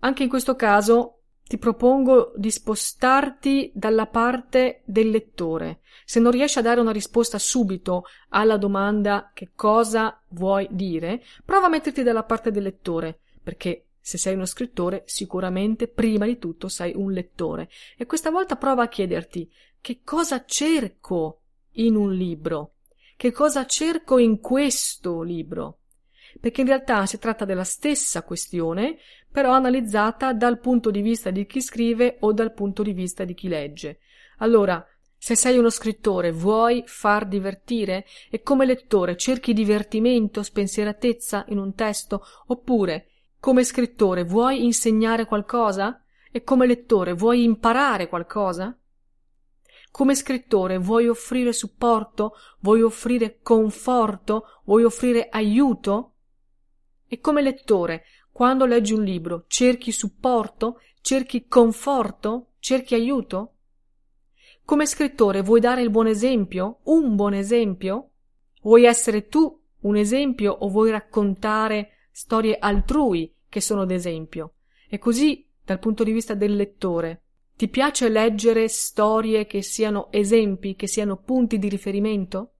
Anche 0.00 0.22
in 0.22 0.28
questo 0.28 0.54
caso 0.54 1.19
ti 1.50 1.58
propongo 1.58 2.32
di 2.36 2.48
spostarti 2.48 3.72
dalla 3.74 4.06
parte 4.06 4.82
del 4.84 5.10
lettore. 5.10 5.80
Se 6.04 6.20
non 6.20 6.30
riesci 6.30 6.60
a 6.60 6.62
dare 6.62 6.78
una 6.78 6.92
risposta 6.92 7.40
subito 7.40 8.04
alla 8.28 8.56
domanda 8.56 9.32
che 9.34 9.50
cosa 9.56 10.22
vuoi 10.28 10.68
dire, 10.70 11.20
prova 11.44 11.66
a 11.66 11.68
metterti 11.68 12.04
dalla 12.04 12.22
parte 12.22 12.52
del 12.52 12.62
lettore, 12.62 13.18
perché 13.42 13.86
se 13.98 14.16
sei 14.16 14.34
uno 14.34 14.46
scrittore, 14.46 15.02
sicuramente 15.06 15.88
prima 15.88 16.24
di 16.24 16.38
tutto 16.38 16.68
sei 16.68 16.92
un 16.94 17.10
lettore. 17.10 17.68
E 17.96 18.06
questa 18.06 18.30
volta 18.30 18.54
prova 18.54 18.84
a 18.84 18.88
chiederti 18.88 19.50
che 19.80 20.02
cosa 20.04 20.44
cerco 20.44 21.40
in 21.72 21.96
un 21.96 22.12
libro? 22.12 22.74
Che 23.16 23.32
cosa 23.32 23.66
cerco 23.66 24.18
in 24.18 24.38
questo 24.38 25.22
libro? 25.22 25.79
Perché 26.38 26.60
in 26.60 26.66
realtà 26.66 27.06
si 27.06 27.18
tratta 27.18 27.44
della 27.44 27.64
stessa 27.64 28.22
questione, 28.22 28.98
però 29.30 29.52
analizzata 29.52 30.32
dal 30.32 30.58
punto 30.60 30.90
di 30.90 31.00
vista 31.00 31.30
di 31.30 31.46
chi 31.46 31.60
scrive 31.60 32.16
o 32.20 32.32
dal 32.32 32.52
punto 32.52 32.82
di 32.82 32.92
vista 32.92 33.24
di 33.24 33.34
chi 33.34 33.48
legge. 33.48 34.00
Allora, 34.38 34.84
se 35.16 35.34
sei 35.34 35.58
uno 35.58 35.68
scrittore, 35.68 36.32
vuoi 36.32 36.82
far 36.86 37.26
divertire 37.26 38.06
e 38.30 38.42
come 38.42 38.64
lettore 38.64 39.16
cerchi 39.16 39.52
divertimento, 39.52 40.42
spensieratezza 40.42 41.44
in 41.48 41.58
un 41.58 41.74
testo, 41.74 42.24
oppure 42.46 43.06
come 43.38 43.64
scrittore 43.64 44.24
vuoi 44.24 44.64
insegnare 44.64 45.26
qualcosa 45.26 46.02
e 46.32 46.42
come 46.42 46.66
lettore 46.66 47.12
vuoi 47.12 47.42
imparare 47.42 48.08
qualcosa? 48.08 48.74
Come 49.90 50.14
scrittore 50.14 50.78
vuoi 50.78 51.08
offrire 51.08 51.52
supporto, 51.52 52.34
vuoi 52.60 52.80
offrire 52.80 53.40
conforto, 53.42 54.44
vuoi 54.64 54.84
offrire 54.84 55.28
aiuto? 55.28 56.09
E 57.12 57.18
come 57.18 57.42
lettore 57.42 58.04
quando 58.30 58.66
leggi 58.66 58.92
un 58.92 59.02
libro, 59.02 59.46
cerchi 59.48 59.90
supporto, 59.90 60.80
cerchi 61.00 61.48
conforto, 61.48 62.52
cerchi 62.60 62.94
aiuto? 62.94 63.54
Come 64.64 64.86
scrittore 64.86 65.42
vuoi 65.42 65.58
dare 65.58 65.82
il 65.82 65.90
buon 65.90 66.06
esempio, 66.06 66.78
un 66.84 67.16
buon 67.16 67.34
esempio? 67.34 68.10
Vuoi 68.62 68.84
essere 68.84 69.26
tu 69.26 69.60
un 69.80 69.96
esempio 69.96 70.52
o 70.52 70.68
vuoi 70.68 70.92
raccontare 70.92 72.06
storie 72.12 72.56
altrui 72.56 73.34
che 73.48 73.60
sono 73.60 73.84
d'esempio? 73.84 74.52
E 74.88 75.00
così, 75.00 75.44
dal 75.64 75.80
punto 75.80 76.04
di 76.04 76.12
vista 76.12 76.34
del 76.34 76.54
lettore, 76.54 77.22
ti 77.56 77.66
piace 77.66 78.08
leggere 78.08 78.68
storie 78.68 79.46
che 79.46 79.62
siano 79.62 80.12
esempi, 80.12 80.76
che 80.76 80.86
siano 80.86 81.16
punti 81.16 81.58
di 81.58 81.68
riferimento? 81.68 82.52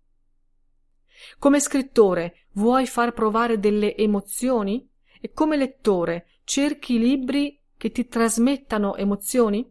Come 1.38 1.60
scrittore 1.60 2.46
vuoi 2.52 2.86
far 2.86 3.12
provare 3.12 3.58
delle 3.58 3.96
emozioni? 3.96 4.88
E 5.20 5.32
come 5.32 5.56
lettore 5.56 6.26
cerchi 6.44 6.98
libri 6.98 7.60
che 7.76 7.90
ti 7.90 8.06
trasmettano 8.06 8.96
emozioni? 8.96 9.70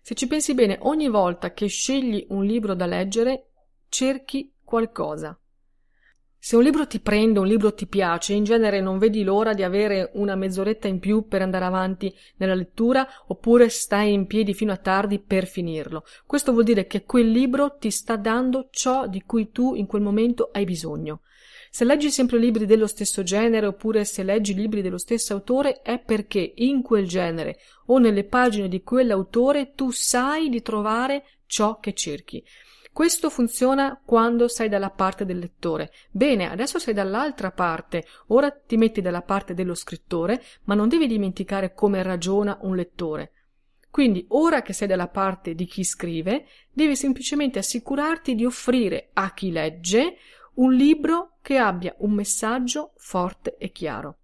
Se 0.00 0.14
ci 0.14 0.26
pensi 0.26 0.54
bene, 0.54 0.78
ogni 0.82 1.08
volta 1.08 1.52
che 1.52 1.66
scegli 1.66 2.26
un 2.28 2.44
libro 2.44 2.74
da 2.74 2.86
leggere, 2.86 3.50
cerchi 3.88 4.54
qualcosa. 4.62 5.38
Se 6.46 6.56
un 6.56 6.62
libro 6.62 6.86
ti 6.86 7.00
prende, 7.00 7.38
un 7.38 7.46
libro 7.46 7.72
ti 7.72 7.86
piace, 7.86 8.34
in 8.34 8.44
genere 8.44 8.82
non 8.82 8.98
vedi 8.98 9.22
l'ora 9.22 9.54
di 9.54 9.62
avere 9.62 10.10
una 10.12 10.34
mezz'oretta 10.34 10.86
in 10.86 10.98
più 10.98 11.26
per 11.26 11.40
andare 11.40 11.64
avanti 11.64 12.14
nella 12.36 12.54
lettura, 12.54 13.08
oppure 13.28 13.70
stai 13.70 14.12
in 14.12 14.26
piedi 14.26 14.52
fino 14.52 14.70
a 14.70 14.76
tardi 14.76 15.20
per 15.20 15.46
finirlo. 15.46 16.04
Questo 16.26 16.52
vuol 16.52 16.64
dire 16.64 16.86
che 16.86 17.04
quel 17.04 17.30
libro 17.30 17.78
ti 17.78 17.90
sta 17.90 18.16
dando 18.16 18.68
ciò 18.70 19.06
di 19.06 19.22
cui 19.22 19.52
tu 19.52 19.74
in 19.74 19.86
quel 19.86 20.02
momento 20.02 20.50
hai 20.52 20.64
bisogno. 20.64 21.22
Se 21.70 21.82
leggi 21.86 22.10
sempre 22.10 22.38
libri 22.38 22.66
dello 22.66 22.88
stesso 22.88 23.22
genere 23.22 23.64
oppure 23.64 24.04
se 24.04 24.22
leggi 24.22 24.52
libri 24.52 24.82
dello 24.82 24.98
stesso 24.98 25.32
autore 25.32 25.80
è 25.80 25.98
perché 25.98 26.52
in 26.56 26.82
quel 26.82 27.08
genere 27.08 27.56
o 27.86 27.96
nelle 27.96 28.24
pagine 28.24 28.68
di 28.68 28.82
quell'autore 28.82 29.72
tu 29.72 29.90
sai 29.90 30.50
di 30.50 30.60
trovare 30.60 31.24
ciò 31.46 31.78
che 31.80 31.94
cerchi. 31.94 32.44
Questo 32.94 33.28
funziona 33.28 34.00
quando 34.04 34.46
sei 34.46 34.68
dalla 34.68 34.88
parte 34.88 35.24
del 35.24 35.38
lettore. 35.38 35.90
Bene, 36.12 36.48
adesso 36.48 36.78
sei 36.78 36.94
dall'altra 36.94 37.50
parte, 37.50 38.04
ora 38.28 38.52
ti 38.52 38.76
metti 38.76 39.00
dalla 39.00 39.22
parte 39.22 39.52
dello 39.52 39.74
scrittore, 39.74 40.40
ma 40.66 40.76
non 40.76 40.86
devi 40.86 41.08
dimenticare 41.08 41.74
come 41.74 42.04
ragiona 42.04 42.56
un 42.60 42.76
lettore. 42.76 43.32
Quindi, 43.90 44.24
ora 44.28 44.62
che 44.62 44.72
sei 44.72 44.86
dalla 44.86 45.08
parte 45.08 45.56
di 45.56 45.64
chi 45.64 45.82
scrive, 45.82 46.46
devi 46.70 46.94
semplicemente 46.94 47.58
assicurarti 47.58 48.36
di 48.36 48.44
offrire 48.44 49.10
a 49.14 49.34
chi 49.34 49.50
legge 49.50 50.18
un 50.54 50.72
libro 50.72 51.38
che 51.42 51.56
abbia 51.56 51.96
un 51.98 52.12
messaggio 52.12 52.92
forte 52.94 53.56
e 53.56 53.72
chiaro. 53.72 54.18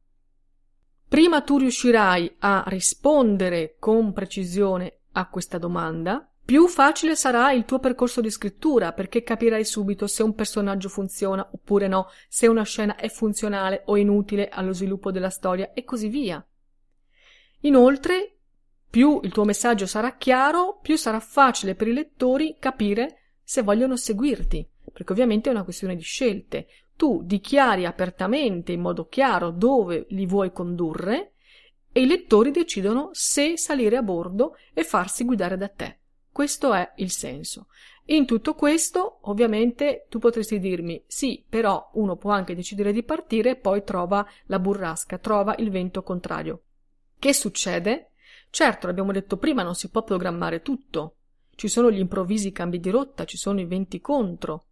Prima 1.09 1.41
tu 1.41 1.59
riuscirai 1.59 2.37
a 2.39 2.63
rispondere 2.69 3.75
con 3.81 4.13
precisione 4.13 4.99
a 5.11 5.29
questa 5.29 5.59
domanda, 5.59 6.30
più 6.51 6.67
facile 6.67 7.15
sarà 7.15 7.53
il 7.53 7.65
tuo 7.65 7.79
percorso 7.79 8.21
di 8.21 8.29
scrittura 8.29 8.93
perché 8.93 9.23
capirai 9.23 9.65
subito 9.65 10.09
se 10.09 10.25
un 10.25 10.35
personaggio 10.35 10.89
funziona 10.89 11.49
oppure 11.49 11.87
no, 11.87 12.09
se 12.29 12.49
una 12.49 12.65
scena 12.65 12.97
è 12.97 13.09
funzionale 13.09 13.83
o 13.85 13.97
inutile 13.97 14.49
allo 14.49 14.73
sviluppo 14.73 15.13
della 15.13 15.31
storia 15.31 15.73
e 15.73 15.85
così 15.85 16.09
via. 16.09 16.45
Inoltre, 17.61 18.39
più 18.91 19.21
il 19.23 19.31
tuo 19.31 19.45
messaggio 19.45 19.87
sarà 19.87 20.17
chiaro, 20.17 20.81
più 20.83 20.97
sarà 20.97 21.21
facile 21.21 21.77
per 21.77 21.87
i 21.87 21.93
lettori 21.93 22.57
capire 22.59 23.37
se 23.45 23.63
vogliono 23.63 23.95
seguirti 23.95 24.69
perché 24.93 25.13
ovviamente 25.13 25.51
è 25.51 25.53
una 25.53 25.63
questione 25.63 25.95
di 25.95 26.03
scelte. 26.03 26.67
Tu 26.97 27.23
dichiari 27.23 27.87
apertamente, 27.87 28.73
in 28.73 28.81
modo 28.81 29.07
chiaro, 29.07 29.53
dove 29.53 30.07
li 30.09 30.27
vuoi 30.27 30.51
condurre 30.51 31.35
e 31.93 32.01
i 32.01 32.07
lettori 32.09 32.51
decidono 32.51 33.11
se 33.13 33.57
salire 33.57 33.97
a 33.97 34.03
bordo 34.03 34.57
e 34.75 34.83
farsi 34.83 35.25
guidare 35.25 35.57
da 35.57 35.69
te. 35.69 36.00
Questo 36.33 36.73
è 36.73 36.93
il 36.97 37.11
senso. 37.11 37.67
In 38.07 38.27
tutto 38.27 38.55
questo, 38.55 39.19
ovviamente, 39.23 40.07
tu 40.09 40.19
potresti 40.19 40.59
dirmi 40.59 41.03
sì, 41.07 41.45
però 41.49 41.91
uno 41.95 42.17
può 42.17 42.31
anche 42.31 42.55
decidere 42.55 42.93
di 42.93 43.03
partire 43.03 43.51
e 43.51 43.57
poi 43.57 43.85
trova 43.85 44.27
la 44.47 44.59
burrasca, 44.59 45.19
trova 45.19 45.55
il 45.59 45.71
vento 45.71 46.03
contrario. 46.03 46.63
Che 47.19 47.33
succede? 47.33 48.11
Certo, 48.51 48.87
l'abbiamo 48.87 49.13
detto 49.13 49.37
prima, 49.37 49.63
non 49.63 49.75
si 49.75 49.91
può 49.91 50.03
programmare 50.03 50.61
tutto. 50.63 51.17
Ci 51.55 51.69
sono 51.69 51.91
gli 51.91 51.99
improvvisi 51.99 52.53
cambi 52.53 52.81
di 52.81 52.91
rotta, 52.91 53.25
ci 53.25 53.37
sono 53.37 53.61
i 53.61 53.67
venti 53.67 54.01
contro. 54.01 54.65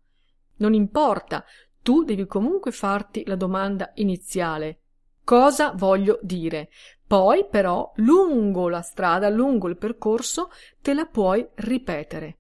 Non 0.57 0.75
importa, 0.75 1.45
tu 1.83 2.03
devi 2.03 2.27
comunque 2.27 2.73
farti 2.73 3.25
la 3.27 3.37
domanda 3.37 3.93
iniziale. 3.95 4.81
Cosa 5.29 5.73
voglio 5.73 6.19
dire? 6.23 6.71
Poi 7.07 7.47
però, 7.51 7.93
lungo 7.97 8.71
la 8.71 8.81
strada, 8.81 9.29
lungo 9.29 9.69
il 9.69 9.77
percorso, 9.77 10.51
te 10.81 10.95
la 10.95 11.05
puoi 11.05 11.47
ripetere. 11.57 12.39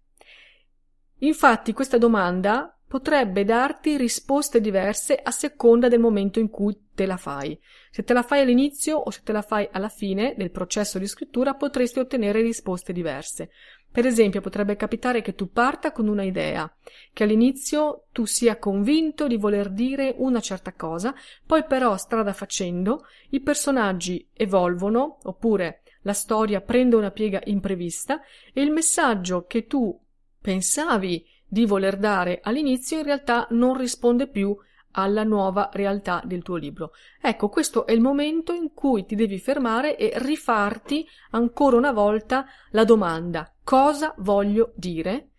Infatti 1.18 1.74
questa 1.74 1.98
domanda 1.98 2.74
potrebbe 2.88 3.44
darti 3.44 3.98
risposte 3.98 4.62
diverse 4.62 5.20
a 5.22 5.30
seconda 5.32 5.88
del 5.88 6.00
momento 6.00 6.38
in 6.38 6.48
cui 6.48 6.88
te 6.94 7.04
la 7.04 7.18
fai. 7.18 7.60
Se 7.90 8.04
te 8.04 8.14
la 8.14 8.22
fai 8.22 8.40
all'inizio 8.40 8.96
o 8.96 9.10
se 9.10 9.20
te 9.22 9.32
la 9.32 9.42
fai 9.42 9.68
alla 9.70 9.90
fine 9.90 10.32
del 10.38 10.50
processo 10.50 10.98
di 10.98 11.06
scrittura 11.06 11.56
potresti 11.56 11.98
ottenere 11.98 12.40
risposte 12.40 12.94
diverse. 12.94 13.50
Per 13.90 14.06
esempio, 14.06 14.40
potrebbe 14.40 14.76
capitare 14.76 15.22
che 15.22 15.34
tu 15.34 15.50
parta 15.50 15.92
con 15.92 16.08
una 16.08 16.22
idea, 16.22 16.72
che 17.12 17.24
all'inizio 17.24 18.04
tu 18.12 18.26
sia 18.26 18.58
convinto 18.58 19.26
di 19.26 19.36
voler 19.36 19.70
dire 19.70 20.14
una 20.18 20.40
certa 20.40 20.72
cosa, 20.74 21.14
poi 21.44 21.64
però 21.64 21.96
strada 21.96 22.32
facendo 22.32 23.06
i 23.30 23.40
personaggi 23.40 24.28
evolvono, 24.34 25.18
oppure 25.22 25.82
la 26.02 26.12
storia 26.12 26.60
prende 26.60 26.96
una 26.96 27.10
piega 27.10 27.40
imprevista 27.44 28.20
e 28.52 28.62
il 28.62 28.70
messaggio 28.70 29.46
che 29.46 29.66
tu 29.66 29.98
pensavi 30.40 31.26
di 31.46 31.64
voler 31.64 31.96
dare 31.96 32.40
all'inizio 32.42 32.98
in 32.98 33.04
realtà 33.04 33.46
non 33.50 33.76
risponde 33.76 34.28
più 34.28 34.56
alla 34.92 35.24
nuova 35.24 35.70
realtà 35.72 36.22
del 36.24 36.42
tuo 36.42 36.56
libro. 36.56 36.92
Ecco, 37.20 37.48
questo 37.48 37.86
è 37.86 37.92
il 37.92 38.00
momento 38.00 38.52
in 38.52 38.72
cui 38.72 39.04
ti 39.04 39.14
devi 39.14 39.38
fermare 39.38 39.96
e 39.96 40.12
rifarti 40.16 41.06
ancora 41.30 41.76
una 41.76 41.92
volta 41.92 42.46
la 42.70 42.84
domanda 42.84 43.52
cosa 43.68 44.14
voglio 44.16 44.72
dire? 44.76 45.32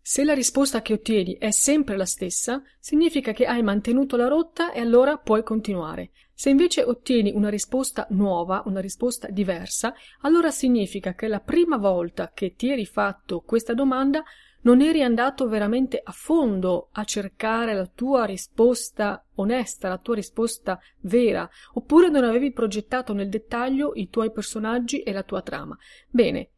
Se 0.00 0.24
la 0.24 0.32
risposta 0.32 0.80
che 0.80 0.94
ottieni 0.94 1.36
è 1.36 1.50
sempre 1.50 1.94
la 1.94 2.06
stessa, 2.06 2.62
significa 2.78 3.32
che 3.32 3.44
hai 3.44 3.62
mantenuto 3.62 4.16
la 4.16 4.28
rotta 4.28 4.72
e 4.72 4.80
allora 4.80 5.18
puoi 5.18 5.42
continuare. 5.42 6.12
Se 6.32 6.48
invece 6.48 6.82
ottieni 6.82 7.32
una 7.34 7.50
risposta 7.50 8.06
nuova, 8.12 8.62
una 8.64 8.80
risposta 8.80 9.28
diversa, 9.28 9.92
allora 10.22 10.50
significa 10.50 11.12
che 11.12 11.28
la 11.28 11.40
prima 11.40 11.76
volta 11.76 12.32
che 12.32 12.54
ti 12.54 12.70
eri 12.70 12.86
fatto 12.86 13.42
questa 13.42 13.74
domanda 13.74 14.24
non 14.64 14.80
eri 14.80 15.02
andato 15.02 15.48
veramente 15.48 16.00
a 16.02 16.12
fondo 16.12 16.88
a 16.92 17.04
cercare 17.04 17.74
la 17.74 17.86
tua 17.86 18.24
risposta 18.24 19.24
onesta, 19.36 19.88
la 19.88 19.98
tua 19.98 20.14
risposta 20.14 20.80
vera, 21.00 21.48
oppure 21.74 22.08
non 22.08 22.24
avevi 22.24 22.52
progettato 22.52 23.12
nel 23.12 23.28
dettaglio 23.28 23.92
i 23.94 24.08
tuoi 24.08 24.30
personaggi 24.32 25.02
e 25.02 25.12
la 25.12 25.22
tua 25.22 25.42
trama. 25.42 25.76
Bene, 26.08 26.50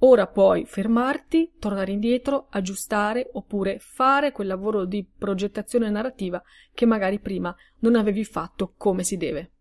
ora 0.00 0.26
puoi 0.26 0.64
fermarti, 0.64 1.54
tornare 1.58 1.92
indietro, 1.92 2.46
aggiustare 2.50 3.28
oppure 3.32 3.78
fare 3.78 4.32
quel 4.32 4.46
lavoro 4.46 4.86
di 4.86 5.06
progettazione 5.06 5.90
narrativa 5.90 6.42
che 6.72 6.86
magari 6.86 7.18
prima 7.20 7.54
non 7.80 7.94
avevi 7.94 8.24
fatto 8.24 8.72
come 8.76 9.04
si 9.04 9.16
deve. 9.16 9.53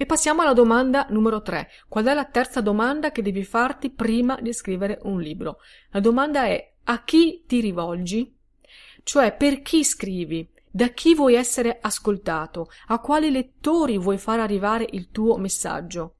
E 0.00 0.06
passiamo 0.06 0.40
alla 0.40 0.54
domanda 0.54 1.04
numero 1.10 1.42
3. 1.42 1.68
Qual 1.86 2.06
è 2.06 2.14
la 2.14 2.24
terza 2.24 2.62
domanda 2.62 3.12
che 3.12 3.20
devi 3.20 3.44
farti 3.44 3.90
prima 3.90 4.40
di 4.40 4.54
scrivere 4.54 4.98
un 5.02 5.20
libro? 5.20 5.58
La 5.90 6.00
domanda 6.00 6.46
è 6.46 6.72
a 6.84 7.04
chi 7.04 7.44
ti 7.46 7.60
rivolgi? 7.60 8.34
Cioè 9.02 9.36
per 9.36 9.60
chi 9.60 9.84
scrivi? 9.84 10.48
Da 10.70 10.86
chi 10.86 11.14
vuoi 11.14 11.34
essere 11.34 11.76
ascoltato? 11.82 12.70
A 12.86 12.98
quali 13.00 13.30
lettori 13.30 13.98
vuoi 13.98 14.16
far 14.16 14.40
arrivare 14.40 14.86
il 14.92 15.10
tuo 15.10 15.36
messaggio? 15.36 16.14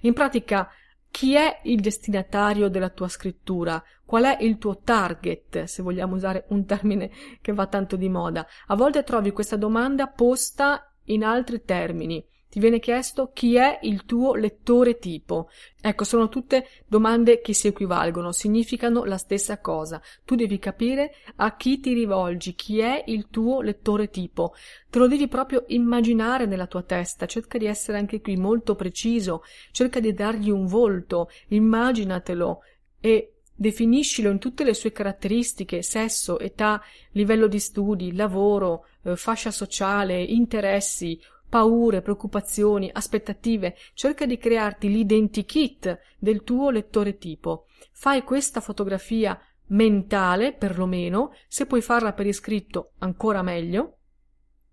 In 0.00 0.12
pratica, 0.12 0.68
chi 1.08 1.36
è 1.36 1.60
il 1.66 1.80
destinatario 1.80 2.68
della 2.68 2.90
tua 2.90 3.06
scrittura? 3.06 3.80
Qual 4.04 4.24
è 4.24 4.38
il 4.40 4.58
tuo 4.58 4.80
target, 4.80 5.62
se 5.66 5.84
vogliamo 5.84 6.16
usare 6.16 6.46
un 6.48 6.64
termine 6.64 7.12
che 7.40 7.52
va 7.52 7.68
tanto 7.68 7.94
di 7.94 8.08
moda? 8.08 8.44
A 8.66 8.74
volte 8.74 9.04
trovi 9.04 9.30
questa 9.30 9.54
domanda 9.54 10.08
posta 10.08 10.92
in 11.04 11.22
altri 11.22 11.62
termini. 11.62 12.26
Ti 12.50 12.58
viene 12.58 12.80
chiesto 12.80 13.30
chi 13.32 13.54
è 13.54 13.78
il 13.82 14.04
tuo 14.04 14.34
lettore 14.34 14.98
tipo. 14.98 15.50
Ecco, 15.80 16.02
sono 16.02 16.28
tutte 16.28 16.66
domande 16.84 17.40
che 17.40 17.54
si 17.54 17.68
equivalgono, 17.68 18.32
significano 18.32 19.04
la 19.04 19.18
stessa 19.18 19.60
cosa. 19.60 20.02
Tu 20.24 20.34
devi 20.34 20.58
capire 20.58 21.14
a 21.36 21.54
chi 21.54 21.78
ti 21.78 21.92
rivolgi, 21.92 22.56
chi 22.56 22.80
è 22.80 23.04
il 23.06 23.28
tuo 23.30 23.60
lettore 23.60 24.10
tipo. 24.10 24.54
Te 24.90 24.98
lo 24.98 25.06
devi 25.06 25.28
proprio 25.28 25.62
immaginare 25.68 26.46
nella 26.46 26.66
tua 26.66 26.82
testa, 26.82 27.26
cerca 27.26 27.56
di 27.56 27.66
essere 27.66 27.98
anche 27.98 28.20
qui 28.20 28.36
molto 28.36 28.74
preciso, 28.74 29.44
cerca 29.70 30.00
di 30.00 30.12
dargli 30.12 30.50
un 30.50 30.66
volto, 30.66 31.30
immaginatelo 31.50 32.62
e 32.98 33.34
definiscilo 33.54 34.30
in 34.30 34.38
tutte 34.38 34.64
le 34.64 34.74
sue 34.74 34.90
caratteristiche, 34.90 35.82
sesso, 35.82 36.40
età, 36.40 36.82
livello 37.12 37.46
di 37.46 37.60
studi, 37.60 38.14
lavoro, 38.14 38.86
eh, 39.02 39.16
fascia 39.16 39.50
sociale, 39.50 40.20
interessi, 40.20 41.20
paure, 41.50 42.00
preoccupazioni, 42.00 42.88
aspettative, 42.90 43.76
cerca 43.92 44.24
di 44.24 44.38
crearti 44.38 44.88
l'identikit 44.88 45.98
del 46.18 46.42
tuo 46.44 46.70
lettore 46.70 47.18
tipo. 47.18 47.66
Fai 47.92 48.22
questa 48.22 48.60
fotografia 48.60 49.38
mentale, 49.66 50.54
perlomeno, 50.54 51.32
se 51.48 51.66
puoi 51.66 51.82
farla 51.82 52.12
per 52.12 52.26
iscritto 52.26 52.92
ancora 52.98 53.42
meglio, 53.42 53.98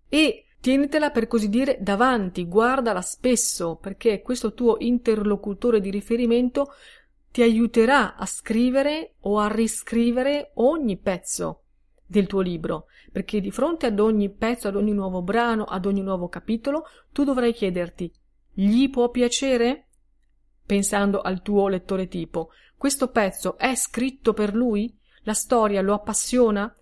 e 0.08 0.46
tienitela 0.60 1.10
per 1.10 1.26
così 1.26 1.48
dire 1.48 1.78
davanti, 1.80 2.46
guardala 2.46 3.02
spesso, 3.02 3.76
perché 3.76 4.22
questo 4.22 4.54
tuo 4.54 4.76
interlocutore 4.78 5.80
di 5.80 5.90
riferimento 5.90 6.72
ti 7.30 7.42
aiuterà 7.42 8.16
a 8.16 8.24
scrivere 8.24 9.16
o 9.20 9.38
a 9.38 9.48
riscrivere 9.48 10.52
ogni 10.54 10.96
pezzo 10.96 11.64
del 12.08 12.26
tuo 12.26 12.40
libro, 12.40 12.86
perché 13.12 13.40
di 13.40 13.52
fronte 13.52 13.86
ad 13.86 14.00
ogni 14.00 14.30
pezzo, 14.30 14.66
ad 14.66 14.74
ogni 14.74 14.92
nuovo 14.92 15.22
brano, 15.22 15.64
ad 15.64 15.86
ogni 15.86 16.02
nuovo 16.02 16.28
capitolo, 16.28 16.84
tu 17.12 17.22
dovrai 17.22 17.52
chiederti 17.52 18.12
gli 18.60 18.90
può 18.90 19.08
piacere? 19.08 19.86
Pensando 20.66 21.20
al 21.20 21.42
tuo 21.42 21.68
lettore 21.68 22.08
tipo, 22.08 22.50
questo 22.76 23.06
pezzo 23.06 23.56
è 23.56 23.72
scritto 23.76 24.32
per 24.32 24.52
lui? 24.52 24.92
La 25.22 25.32
storia 25.32 25.80
lo 25.80 25.94
appassiona? 25.94 26.76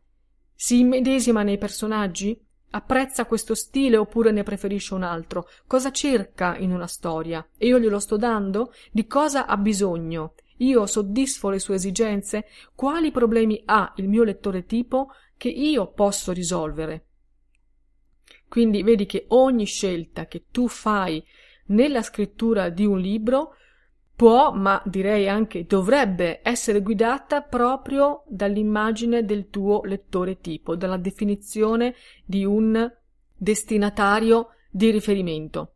Si 0.54 0.78
immedesima 0.78 1.42
nei 1.42 1.58
personaggi? 1.58 2.42
Apprezza 2.70 3.26
questo 3.26 3.54
stile 3.54 3.98
oppure 3.98 4.30
ne 4.30 4.42
preferisce 4.42 4.94
un 4.94 5.02
altro? 5.02 5.48
Cosa 5.66 5.90
cerca 5.90 6.56
in 6.56 6.72
una 6.72 6.86
storia? 6.86 7.46
E 7.58 7.66
io 7.66 7.78
glielo 7.78 7.98
sto 7.98 8.16
dando? 8.16 8.72
Di 8.90 9.06
cosa 9.06 9.44
ha 9.44 9.58
bisogno? 9.58 10.32
Io 10.59 10.87
soddisfo 10.87 11.51
le 11.51 11.59
sue 11.59 11.75
esigenze? 11.75 12.47
Quali 12.75 13.11
problemi 13.11 13.61
ha 13.66 13.92
il 13.97 14.09
mio 14.09 14.23
lettore 14.23 14.64
tipo 14.64 15.11
che 15.37 15.49
io 15.49 15.92
posso 15.92 16.33
risolvere? 16.33 17.05
Quindi 18.49 18.83
vedi 18.83 19.07
che 19.07 19.27
ogni 19.29 19.64
scelta 19.64 20.27
che 20.27 20.45
tu 20.51 20.69
fai 20.69 21.23
nella 21.66 22.03
scrittura 22.03 22.69
di 22.69 22.85
un 22.85 22.99
libro 22.99 23.55
può, 24.14 24.53
ma 24.53 24.81
direi 24.87 25.29
anche 25.29 25.66
dovrebbe 25.66 26.40
essere 26.42 26.81
guidata 26.81 27.42
proprio 27.42 28.25
dall'immagine 28.29 29.25
del 29.25 29.49
tuo 29.51 29.83
lettore 29.85 30.40
tipo, 30.40 30.75
dalla 30.75 30.97
definizione 30.97 31.95
di 32.25 32.45
un 32.45 32.90
destinatario 33.37 34.49
di 34.71 34.90
riferimento. 34.90 35.73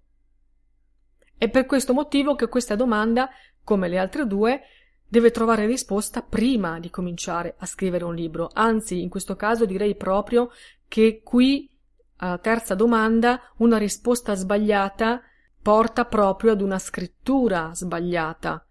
È 1.36 1.48
per 1.48 1.66
questo 1.66 1.92
motivo 1.92 2.34
che 2.34 2.48
questa 2.48 2.76
domanda 2.76 3.28
come 3.64 3.88
le 3.88 3.98
altre 3.98 4.26
due, 4.26 4.62
deve 5.10 5.32
trovare 5.32 5.66
risposta 5.66 6.22
prima 6.22 6.78
di 6.78 6.88
cominciare 6.88 7.56
a 7.58 7.66
scrivere 7.66 8.04
un 8.04 8.14
libro. 8.14 8.48
Anzi, 8.52 9.02
in 9.02 9.08
questo 9.08 9.34
caso 9.34 9.66
direi 9.66 9.96
proprio 9.96 10.50
che 10.86 11.20
qui, 11.24 11.68
alla 12.16 12.38
terza 12.38 12.74
domanda, 12.74 13.40
una 13.56 13.76
risposta 13.76 14.34
sbagliata 14.34 15.20
porta 15.60 16.04
proprio 16.04 16.52
ad 16.52 16.60
una 16.60 16.78
scrittura 16.78 17.70
sbagliata. 17.74 18.64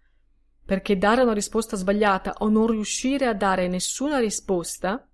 Perché 0.64 0.96
dare 0.96 1.22
una 1.22 1.34
risposta 1.34 1.76
sbagliata 1.76 2.36
o 2.38 2.48
non 2.48 2.68
riuscire 2.68 3.26
a 3.26 3.34
dare 3.34 3.68
nessuna 3.68 4.18
risposta, 4.18 5.06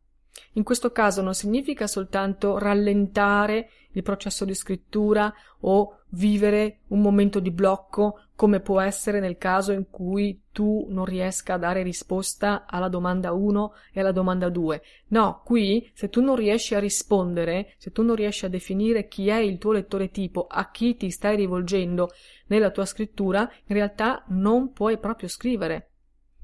in 0.52 0.62
questo 0.62 0.92
caso 0.92 1.22
non 1.22 1.34
significa 1.34 1.86
soltanto 1.86 2.58
rallentare 2.58 3.70
il 3.92 4.02
processo 4.02 4.44
di 4.44 4.54
scrittura 4.54 5.32
o 5.60 6.02
vivere 6.10 6.80
un 6.88 7.00
momento 7.00 7.40
di 7.40 7.50
blocco 7.50 8.20
come 8.36 8.60
può 8.60 8.80
essere 8.80 9.18
nel 9.18 9.38
caso 9.38 9.72
in 9.72 9.88
cui 9.90 10.42
tu 10.52 10.86
non 10.90 11.06
riesca 11.06 11.54
a 11.54 11.58
dare 11.58 11.82
risposta 11.82 12.66
alla 12.66 12.88
domanda 12.88 13.32
1 13.32 13.72
e 13.92 14.00
alla 14.00 14.12
domanda 14.12 14.50
2. 14.50 14.82
No, 15.08 15.40
qui 15.42 15.90
se 15.94 16.10
tu 16.10 16.20
non 16.20 16.36
riesci 16.36 16.74
a 16.74 16.78
rispondere, 16.78 17.74
se 17.78 17.90
tu 17.90 18.02
non 18.02 18.14
riesci 18.14 18.44
a 18.44 18.50
definire 18.50 19.08
chi 19.08 19.28
è 19.28 19.38
il 19.38 19.56
tuo 19.56 19.72
lettore 19.72 20.10
tipo, 20.10 20.46
a 20.46 20.70
chi 20.70 20.96
ti 20.96 21.10
stai 21.10 21.36
rivolgendo 21.36 22.10
nella 22.48 22.70
tua 22.70 22.84
scrittura, 22.84 23.50
in 23.66 23.74
realtà 23.74 24.22
non 24.28 24.72
puoi 24.72 24.98
proprio 24.98 25.28
scrivere. 25.28 25.90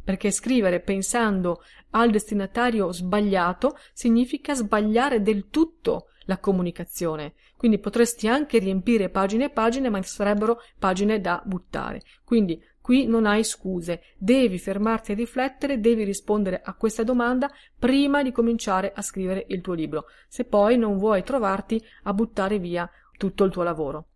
Perché 0.02 0.30
scrivere 0.30 0.80
pensando 0.80 1.62
al 1.90 2.10
destinatario 2.10 2.90
sbagliato 2.90 3.76
significa 3.92 4.54
sbagliare 4.54 5.20
del 5.20 5.48
tutto 5.48 6.06
la 6.24 6.38
comunicazione. 6.38 7.34
Quindi 7.62 7.78
potresti 7.78 8.26
anche 8.26 8.58
riempire 8.58 9.08
pagine 9.08 9.44
e 9.44 9.50
pagine, 9.50 9.88
ma 9.88 10.02
sarebbero 10.02 10.58
pagine 10.80 11.20
da 11.20 11.40
buttare. 11.44 12.02
Quindi 12.24 12.60
qui 12.80 13.06
non 13.06 13.24
hai 13.24 13.44
scuse, 13.44 14.02
devi 14.18 14.58
fermarti 14.58 15.12
a 15.12 15.14
riflettere, 15.14 15.78
devi 15.78 16.02
rispondere 16.02 16.60
a 16.60 16.74
questa 16.74 17.04
domanda 17.04 17.48
prima 17.78 18.24
di 18.24 18.32
cominciare 18.32 18.90
a 18.92 19.00
scrivere 19.00 19.44
il 19.50 19.60
tuo 19.60 19.74
libro, 19.74 20.06
se 20.26 20.44
poi 20.44 20.76
non 20.76 20.98
vuoi 20.98 21.22
trovarti 21.22 21.80
a 22.02 22.12
buttare 22.12 22.58
via 22.58 22.90
tutto 23.16 23.44
il 23.44 23.52
tuo 23.52 23.62
lavoro. 23.62 24.06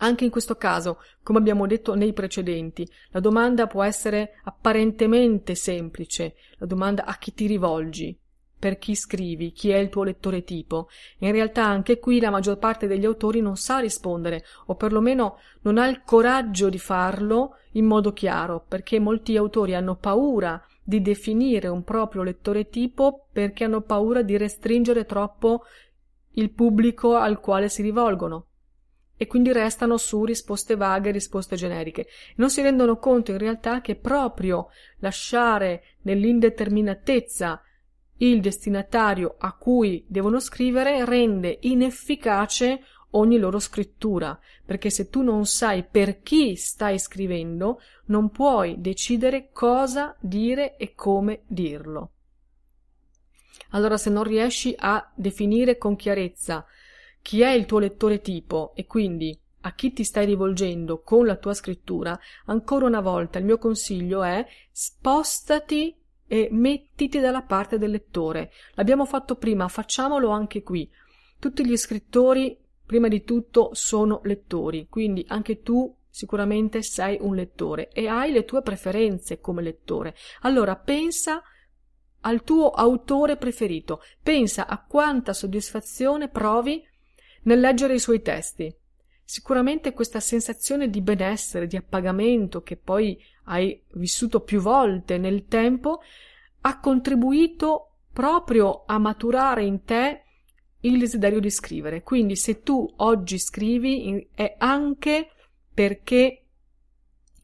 Anche 0.00 0.24
in 0.24 0.30
questo 0.30 0.56
caso, 0.56 0.98
come 1.22 1.38
abbiamo 1.38 1.66
detto 1.66 1.94
nei 1.94 2.12
precedenti, 2.12 2.86
la 3.12 3.20
domanda 3.20 3.66
può 3.66 3.82
essere 3.82 4.42
apparentemente 4.44 5.54
semplice, 5.54 6.34
la 6.58 6.66
domanda 6.66 7.06
a 7.06 7.16
chi 7.16 7.32
ti 7.32 7.46
rivolgi, 7.46 8.14
per 8.64 8.78
chi 8.78 8.94
scrivi, 8.94 9.52
chi 9.52 9.68
è 9.68 9.76
il 9.76 9.90
tuo 9.90 10.04
lettore 10.04 10.42
tipo. 10.42 10.88
In 11.18 11.32
realtà 11.32 11.66
anche 11.66 11.98
qui 11.98 12.18
la 12.18 12.30
maggior 12.30 12.56
parte 12.56 12.86
degli 12.86 13.04
autori 13.04 13.42
non 13.42 13.58
sa 13.58 13.78
rispondere, 13.78 14.42
o 14.68 14.74
perlomeno 14.74 15.38
non 15.64 15.76
ha 15.76 15.86
il 15.86 16.00
coraggio 16.02 16.70
di 16.70 16.78
farlo 16.78 17.58
in 17.72 17.84
modo 17.84 18.14
chiaro, 18.14 18.64
perché 18.66 18.98
molti 18.98 19.36
autori 19.36 19.74
hanno 19.74 19.96
paura 19.96 20.64
di 20.82 21.02
definire 21.02 21.68
un 21.68 21.84
proprio 21.84 22.22
lettore 22.22 22.70
tipo 22.70 23.26
perché 23.30 23.64
hanno 23.64 23.82
paura 23.82 24.22
di 24.22 24.38
restringere 24.38 25.04
troppo 25.04 25.64
il 26.36 26.50
pubblico 26.50 27.16
al 27.16 27.40
quale 27.40 27.68
si 27.68 27.82
rivolgono 27.82 28.46
e 29.14 29.26
quindi 29.26 29.52
restano 29.52 29.98
su 29.98 30.24
risposte 30.24 30.74
vaghe, 30.74 31.10
risposte 31.10 31.54
generiche. 31.54 32.06
Non 32.36 32.48
si 32.48 32.62
rendono 32.62 32.96
conto 32.96 33.30
in 33.30 33.38
realtà 33.38 33.82
che 33.82 33.94
proprio 33.94 34.68
lasciare 35.00 35.82
nell'indeterminatezza 36.04 37.60
il 38.30 38.40
destinatario 38.40 39.36
a 39.38 39.54
cui 39.54 40.04
devono 40.08 40.40
scrivere 40.40 41.04
rende 41.04 41.58
inefficace 41.62 42.80
ogni 43.10 43.38
loro 43.38 43.58
scrittura, 43.58 44.38
perché 44.64 44.90
se 44.90 45.08
tu 45.08 45.22
non 45.22 45.46
sai 45.46 45.84
per 45.84 46.20
chi 46.20 46.56
stai 46.56 46.98
scrivendo, 46.98 47.80
non 48.06 48.30
puoi 48.30 48.80
decidere 48.80 49.50
cosa 49.52 50.16
dire 50.20 50.76
e 50.76 50.94
come 50.94 51.42
dirlo. 51.46 52.10
Allora, 53.70 53.96
se 53.96 54.10
non 54.10 54.24
riesci 54.24 54.74
a 54.76 55.12
definire 55.14 55.76
con 55.78 55.96
chiarezza 55.96 56.64
chi 57.22 57.40
è 57.40 57.50
il 57.50 57.66
tuo 57.66 57.78
lettore 57.78 58.20
tipo 58.20 58.72
e 58.74 58.86
quindi 58.86 59.36
a 59.62 59.74
chi 59.74 59.92
ti 59.92 60.04
stai 60.04 60.26
rivolgendo 60.26 61.00
con 61.00 61.24
la 61.24 61.36
tua 61.36 61.54
scrittura, 61.54 62.18
ancora 62.46 62.86
una 62.86 63.00
volta 63.00 63.38
il 63.38 63.44
mio 63.44 63.58
consiglio 63.58 64.22
è 64.22 64.46
spostati 64.70 65.96
e 66.26 66.48
mettiti 66.50 67.20
dalla 67.20 67.42
parte 67.42 67.78
del 67.78 67.90
lettore. 67.90 68.50
L'abbiamo 68.74 69.04
fatto 69.04 69.36
prima, 69.36 69.68
facciamolo 69.68 70.30
anche 70.30 70.62
qui. 70.62 70.90
Tutti 71.38 71.66
gli 71.66 71.76
scrittori, 71.76 72.58
prima 72.84 73.08
di 73.08 73.22
tutto, 73.24 73.70
sono 73.72 74.20
lettori, 74.24 74.86
quindi 74.88 75.24
anche 75.28 75.62
tu 75.62 75.94
sicuramente 76.08 76.82
sei 76.82 77.18
un 77.20 77.34
lettore 77.34 77.90
e 77.90 78.06
hai 78.06 78.30
le 78.30 78.44
tue 78.44 78.62
preferenze 78.62 79.40
come 79.40 79.62
lettore. 79.62 80.14
Allora 80.42 80.76
pensa 80.76 81.42
al 82.20 82.42
tuo 82.42 82.70
autore 82.70 83.36
preferito, 83.36 84.00
pensa 84.22 84.66
a 84.66 84.82
quanta 84.82 85.32
soddisfazione 85.32 86.28
provi 86.28 86.82
nel 87.42 87.60
leggere 87.60 87.94
i 87.94 87.98
suoi 87.98 88.22
testi. 88.22 88.74
Sicuramente 89.24 89.92
questa 89.92 90.20
sensazione 90.20 90.88
di 90.88 91.00
benessere, 91.00 91.66
di 91.66 91.76
appagamento 91.76 92.62
che 92.62 92.76
poi 92.76 93.18
hai 93.44 93.80
vissuto 93.92 94.40
più 94.40 94.60
volte 94.60 95.18
nel 95.18 95.46
tempo 95.46 96.00
ha 96.62 96.80
contribuito 96.80 97.90
proprio 98.12 98.84
a 98.86 98.98
maturare 98.98 99.64
in 99.64 99.84
te 99.84 100.22
il 100.80 100.98
desiderio 100.98 101.40
di 101.40 101.50
scrivere. 101.50 102.02
Quindi 102.02 102.36
se 102.36 102.62
tu 102.62 102.90
oggi 102.96 103.38
scrivi 103.38 104.28
è 104.34 104.54
anche 104.58 105.28
perché 105.72 106.42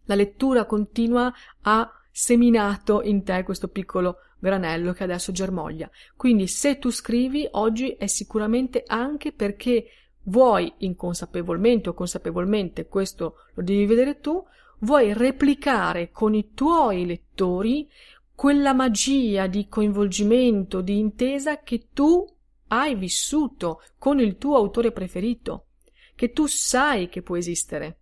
la 0.05 0.15
lettura 0.15 0.65
continua 0.65 1.33
ha 1.63 1.91
seminato 2.11 3.03
in 3.03 3.23
te 3.23 3.43
questo 3.43 3.69
piccolo 3.69 4.17
granello 4.39 4.93
che 4.93 5.05
adesso 5.05 5.33
germoglia. 5.33 5.91
Quindi 6.17 6.47
se 6.47 6.79
tu 6.79 6.91
scrivi 6.91 7.47
oggi 7.53 7.91
è 7.91 8.07
sicuramente 8.07 8.83
anche 8.87 9.33
perché 9.33 9.87
vuoi 10.25 10.73
inconsapevolmente 10.79 11.91
o 11.91 11.95
consapevolmente, 11.95 12.87
questo 12.87 13.37
lo 13.55 13.63
devi 13.63 13.87
vedere 13.87 14.21
tu, 14.21 14.43
vuoi 14.81 15.13
replicare 15.13 16.11
con 16.11 16.35
i 16.35 16.53
tuoi 16.55 17.07
lettori 17.07 17.89
quella 18.35 18.73
magia 18.73 19.47
di 19.47 19.69
coinvolgimento, 19.69 20.81
di 20.81 20.99
intesa 20.99 21.63
che 21.63 21.89
tu 21.93 22.25
hai 22.69 22.95
vissuto 22.95 23.83
con 23.99 24.19
il 24.19 24.37
tuo 24.39 24.57
autore 24.57 24.93
preferito, 24.93 25.67
che 26.15 26.33
tu 26.33 26.47
sai 26.47 27.09
che 27.09 27.23
può 27.23 27.37
esistere. 27.37 27.99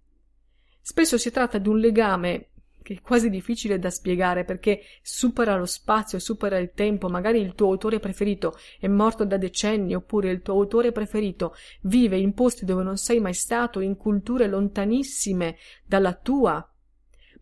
Spesso 0.80 1.18
si 1.18 1.30
tratta 1.30 1.58
di 1.58 1.68
un 1.68 1.78
legame 1.78 2.50
che 2.88 2.94
è 2.94 3.01
quasi 3.03 3.29
difficile 3.29 3.79
da 3.79 3.90
spiegare 3.90 4.44
perché 4.44 4.81
supera 5.03 5.57
lo 5.57 5.66
spazio 5.66 6.18
supera 6.18 6.57
il 6.57 6.72
tempo. 6.72 7.11
Magari 7.11 7.38
il 7.38 7.55
tuo 7.55 7.66
autore 7.66 8.01
preferito 8.01 8.57
è 8.81 8.87
morto 8.87 9.27
da 9.27 9.37
decenni, 9.37 9.94
oppure 9.94 10.31
il 10.31 10.40
tuo 10.40 10.55
autore 10.55 10.90
preferito 10.90 11.55
vive 11.83 12.16
in 12.16 12.33
posti 12.33 12.64
dove 12.64 12.83
non 12.83 12.96
sei 12.96 13.20
mai 13.20 13.35
stato, 13.35 13.81
in 13.81 13.98
culture 13.98 14.46
lontanissime 14.46 15.59
dalla 15.85 16.14
tua. 16.14 16.66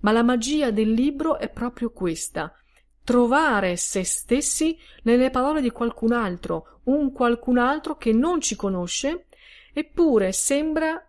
Ma 0.01 0.11
la 0.11 0.25
magia 0.25 0.73
del 0.73 0.91
libro 0.91 1.39
è 1.39 1.49
proprio 1.49 1.93
questa 1.93 2.53
trovare 3.05 3.77
se 3.77 4.03
stessi 4.03 4.77
nelle 5.05 5.31
parole 5.31 5.61
di 5.61 5.71
qualcun 5.71 6.11
altro, 6.11 6.81
un 6.87 7.13
qualcun 7.13 7.59
altro 7.59 7.97
che 7.97 8.13
non 8.13 8.41
ci 8.41 8.57
conosce, 8.57 9.27
eppure 9.73 10.33
sembra 10.33 11.09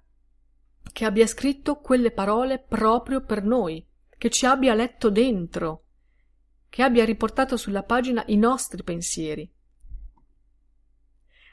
che 0.94 1.06
abbia 1.06 1.26
scritto 1.26 1.78
quelle 1.78 2.12
parole 2.12 2.60
proprio 2.60 3.22
per 3.22 3.44
noi, 3.44 3.84
che 4.18 4.30
ci 4.30 4.46
abbia 4.46 4.74
letto 4.74 5.10
dentro, 5.10 5.84
che 6.70 6.84
abbia 6.84 7.06
riportato 7.06 7.58
sulla 7.58 7.84
pagina 7.84 8.24
i 8.28 8.38
nostri 8.38 8.84
pensieri. 8.84 9.50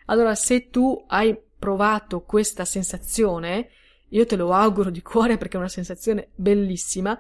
Allora, 0.07 0.35
se 0.35 0.68
tu 0.68 1.05
hai 1.09 1.38
provato 1.59 2.22
questa 2.22 2.64
sensazione, 2.64 3.70
io 4.09 4.27
te 4.27 4.37
lo 4.37 4.53
auguro 4.53 4.90
di 4.90 5.03
cuore 5.03 5.38
perché 5.38 5.57
è 5.57 5.61
una 5.61 5.68
sensazione 5.68 6.31
bellissima, 6.35 7.18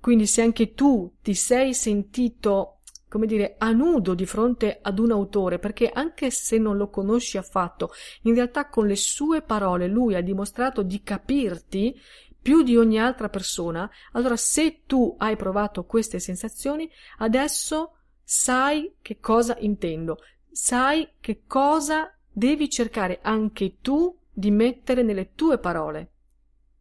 quindi 0.00 0.26
se 0.26 0.42
anche 0.42 0.72
tu 0.74 1.16
ti 1.20 1.34
sei 1.34 1.74
sentito, 1.74 2.78
come 3.08 3.26
dire, 3.26 3.56
a 3.58 3.72
nudo 3.72 4.14
di 4.14 4.26
fronte 4.26 4.78
ad 4.80 4.98
un 4.98 5.10
autore, 5.10 5.58
perché 5.58 5.90
anche 5.92 6.30
se 6.30 6.56
non 6.56 6.76
lo 6.76 6.88
conosci 6.88 7.36
affatto, 7.36 7.90
in 8.22 8.34
realtà 8.34 8.68
con 8.68 8.86
le 8.86 8.96
sue 8.96 9.42
parole 9.42 9.88
lui 9.88 10.14
ha 10.14 10.22
dimostrato 10.22 10.82
di 10.82 11.02
capirti 11.02 12.00
più 12.40 12.62
di 12.62 12.76
ogni 12.76 12.98
altra 12.98 13.28
persona, 13.28 13.90
allora 14.12 14.36
se 14.36 14.82
tu 14.86 15.14
hai 15.18 15.36
provato 15.36 15.84
queste 15.84 16.18
sensazioni, 16.18 16.90
adesso 17.18 17.96
sai 18.22 18.94
che 19.02 19.18
cosa 19.20 19.56
intendo, 19.58 20.18
sai 20.50 21.08
che 21.20 21.42
cosa 21.46 22.14
devi 22.30 22.68
cercare 22.68 23.18
anche 23.22 23.76
tu 23.80 24.16
di 24.32 24.50
mettere 24.50 25.02
nelle 25.02 25.34
tue 25.34 25.58
parole 25.58 26.12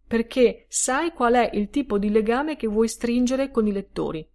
perché 0.09 0.65
sai 0.69 1.11
qual 1.13 1.35
è 1.35 1.51
il 1.53 1.69
tipo 1.69 1.99
di 1.99 2.09
legame 2.09 2.55
che 2.55 2.65
vuoi 2.65 2.87
stringere 2.87 3.51
con 3.51 3.67
i 3.67 3.71
lettori. 3.71 4.27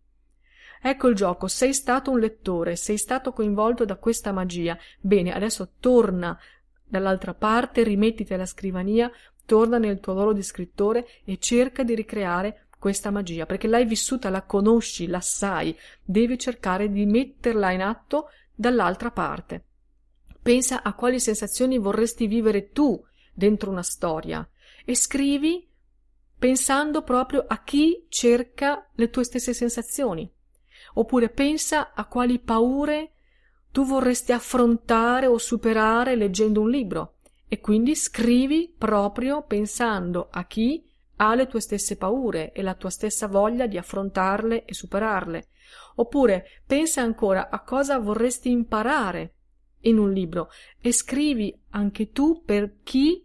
Ecco 0.80 1.08
il 1.08 1.16
gioco, 1.16 1.48
sei 1.48 1.74
stato 1.74 2.12
un 2.12 2.20
lettore, 2.20 2.76
sei 2.76 2.96
stato 2.96 3.32
coinvolto 3.32 3.84
da 3.84 3.96
questa 3.96 4.30
magia. 4.30 4.78
Bene, 5.00 5.34
adesso 5.34 5.72
torna 5.80 6.38
dall'altra 6.84 7.34
parte, 7.34 7.82
rimettiti 7.82 8.32
alla 8.32 8.46
scrivania, 8.46 9.10
torna 9.44 9.78
nel 9.78 10.00
tuo 10.00 10.14
ruolo 10.14 10.32
di 10.32 10.42
scrittore 10.42 11.06
e 11.24 11.38
cerca 11.38 11.82
di 11.82 11.94
ricreare 11.94 12.66
questa 12.78 13.10
magia, 13.10 13.46
perché 13.46 13.66
l'hai 13.66 13.86
vissuta, 13.86 14.28
la 14.28 14.42
conosci, 14.42 15.06
la 15.06 15.20
sai, 15.20 15.76
devi 16.02 16.38
cercare 16.38 16.90
di 16.90 17.06
metterla 17.06 17.70
in 17.70 17.82
atto 17.82 18.28
dall'altra 18.54 19.10
parte. 19.10 19.64
Pensa 20.42 20.82
a 20.82 20.92
quali 20.92 21.18
sensazioni 21.18 21.78
vorresti 21.78 22.26
vivere 22.26 22.70
tu 22.70 23.02
dentro 23.32 23.70
una 23.70 23.82
storia, 23.82 24.46
e 24.84 24.94
scrivi 24.94 25.66
pensando 26.38 27.02
proprio 27.02 27.44
a 27.46 27.62
chi 27.62 28.04
cerca 28.08 28.86
le 28.94 29.08
tue 29.08 29.24
stesse 29.24 29.54
sensazioni. 29.54 30.30
Oppure 30.94 31.30
pensa 31.30 31.94
a 31.94 32.04
quali 32.04 32.38
paure 32.38 33.12
tu 33.72 33.86
vorresti 33.86 34.32
affrontare 34.32 35.26
o 35.26 35.38
superare 35.38 36.16
leggendo 36.16 36.60
un 36.60 36.68
libro 36.68 37.14
e 37.54 37.60
quindi 37.60 37.94
scrivi 37.94 38.74
proprio 38.76 39.44
pensando 39.44 40.26
a 40.28 40.44
chi 40.44 40.84
ha 41.18 41.36
le 41.36 41.46
tue 41.46 41.60
stesse 41.60 41.96
paure 41.96 42.50
e 42.50 42.62
la 42.62 42.74
tua 42.74 42.90
stessa 42.90 43.28
voglia 43.28 43.68
di 43.68 43.78
affrontarle 43.78 44.64
e 44.64 44.74
superarle. 44.74 45.50
Oppure 45.94 46.46
pensa 46.66 47.02
ancora 47.02 47.50
a 47.50 47.62
cosa 47.62 48.00
vorresti 48.00 48.50
imparare 48.50 49.34
in 49.82 49.98
un 49.98 50.10
libro 50.12 50.48
e 50.80 50.90
scrivi 50.90 51.56
anche 51.70 52.10
tu 52.10 52.42
per 52.44 52.78
chi 52.82 53.24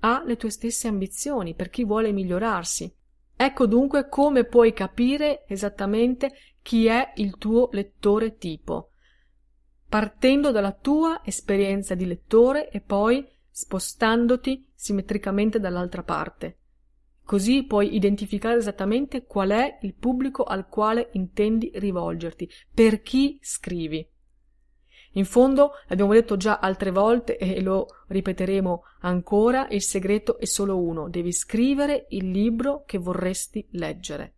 ha 0.00 0.24
le 0.26 0.36
tue 0.36 0.50
stesse 0.50 0.88
ambizioni, 0.88 1.54
per 1.54 1.70
chi 1.70 1.84
vuole 1.84 2.10
migliorarsi. 2.10 2.92
Ecco 3.36 3.66
dunque 3.66 4.08
come 4.08 4.42
puoi 4.42 4.72
capire 4.72 5.44
esattamente 5.46 6.32
chi 6.62 6.86
è 6.86 7.12
il 7.14 7.38
tuo 7.38 7.68
lettore 7.70 8.38
tipo, 8.38 8.90
partendo 9.88 10.50
dalla 10.50 10.72
tua 10.72 11.20
esperienza 11.24 11.94
di 11.94 12.06
lettore 12.06 12.70
e 12.70 12.80
poi 12.80 13.36
spostandoti 13.58 14.70
simmetricamente 14.72 15.58
dall'altra 15.58 16.04
parte. 16.04 16.58
Così 17.24 17.64
puoi 17.64 17.96
identificare 17.96 18.56
esattamente 18.56 19.24
qual 19.24 19.50
è 19.50 19.78
il 19.82 19.94
pubblico 19.94 20.44
al 20.44 20.68
quale 20.68 21.08
intendi 21.14 21.72
rivolgerti, 21.74 22.48
per 22.72 23.02
chi 23.02 23.36
scrivi. 23.42 24.08
In 25.14 25.24
fondo, 25.24 25.72
l'abbiamo 25.88 26.12
detto 26.12 26.36
già 26.36 26.60
altre 26.60 26.92
volte 26.92 27.36
e 27.36 27.60
lo 27.60 27.88
ripeteremo 28.06 28.84
ancora, 29.00 29.66
il 29.70 29.82
segreto 29.82 30.38
è 30.38 30.44
solo 30.44 30.80
uno, 30.80 31.08
devi 31.08 31.32
scrivere 31.32 32.06
il 32.10 32.30
libro 32.30 32.84
che 32.86 32.98
vorresti 32.98 33.66
leggere. 33.72 34.34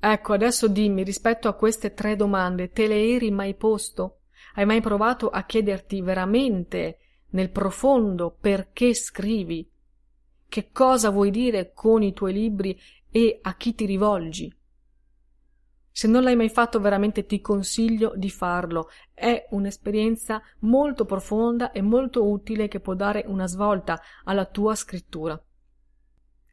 Ecco, 0.00 0.32
adesso 0.32 0.66
dimmi, 0.66 1.04
rispetto 1.04 1.46
a 1.46 1.54
queste 1.54 1.94
tre 1.94 2.16
domande, 2.16 2.70
te 2.70 2.88
le 2.88 3.14
eri 3.14 3.30
mai 3.30 3.54
posto? 3.54 4.22
Hai 4.54 4.66
mai 4.66 4.80
provato 4.80 5.30
a 5.30 5.44
chiederti 5.44 6.02
veramente 6.02 6.96
nel 7.32 7.50
profondo 7.50 8.36
perché 8.40 8.94
scrivi? 8.94 9.68
Che 10.48 10.70
cosa 10.70 11.10
vuoi 11.10 11.30
dire 11.30 11.72
con 11.74 12.02
i 12.02 12.12
tuoi 12.12 12.32
libri 12.32 12.78
e 13.10 13.38
a 13.42 13.54
chi 13.56 13.74
ti 13.74 13.86
rivolgi? 13.86 14.54
Se 15.94 16.08
non 16.08 16.22
l'hai 16.22 16.36
mai 16.36 16.48
fatto, 16.48 16.80
veramente 16.80 17.26
ti 17.26 17.42
consiglio 17.42 18.14
di 18.16 18.30
farlo. 18.30 18.88
È 19.12 19.46
un'esperienza 19.50 20.42
molto 20.60 21.04
profonda 21.04 21.70
e 21.70 21.82
molto 21.82 22.26
utile 22.28 22.66
che 22.66 22.80
può 22.80 22.94
dare 22.94 23.24
una 23.26 23.46
svolta 23.46 24.00
alla 24.24 24.46
tua 24.46 24.74
scrittura. 24.74 25.40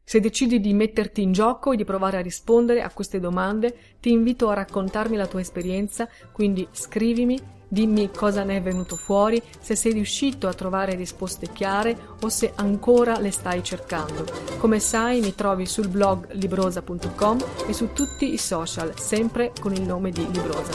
Se 0.04 0.20
decidi 0.20 0.60
di 0.60 0.74
metterti 0.74 1.22
in 1.22 1.32
gioco 1.32 1.72
e 1.72 1.76
di 1.76 1.84
provare 1.84 2.18
a 2.18 2.22
rispondere 2.22 2.82
a 2.82 2.92
queste 2.92 3.20
domande, 3.20 3.96
ti 4.00 4.10
invito 4.10 4.48
a 4.50 4.54
raccontarmi 4.54 5.16
la 5.16 5.26
tua 5.26 5.40
esperienza, 5.40 6.08
quindi 6.32 6.66
scrivimi 6.72 7.38
Dimmi 7.72 8.10
cosa 8.10 8.42
ne 8.42 8.56
è 8.56 8.60
venuto 8.60 8.96
fuori, 8.96 9.40
se 9.60 9.76
sei 9.76 9.92
riuscito 9.92 10.48
a 10.48 10.52
trovare 10.54 10.96
risposte 10.96 11.52
chiare 11.52 11.96
o 12.20 12.28
se 12.28 12.50
ancora 12.56 13.20
le 13.20 13.30
stai 13.30 13.62
cercando. 13.62 14.24
Come 14.58 14.80
sai 14.80 15.20
mi 15.20 15.36
trovi 15.36 15.66
sul 15.66 15.86
blog 15.86 16.32
librosa.com 16.32 17.38
e 17.68 17.72
su 17.72 17.92
tutti 17.92 18.32
i 18.32 18.38
social, 18.38 18.98
sempre 18.98 19.52
con 19.60 19.72
il 19.72 19.82
nome 19.82 20.10
di 20.10 20.28
Librosa. 20.32 20.72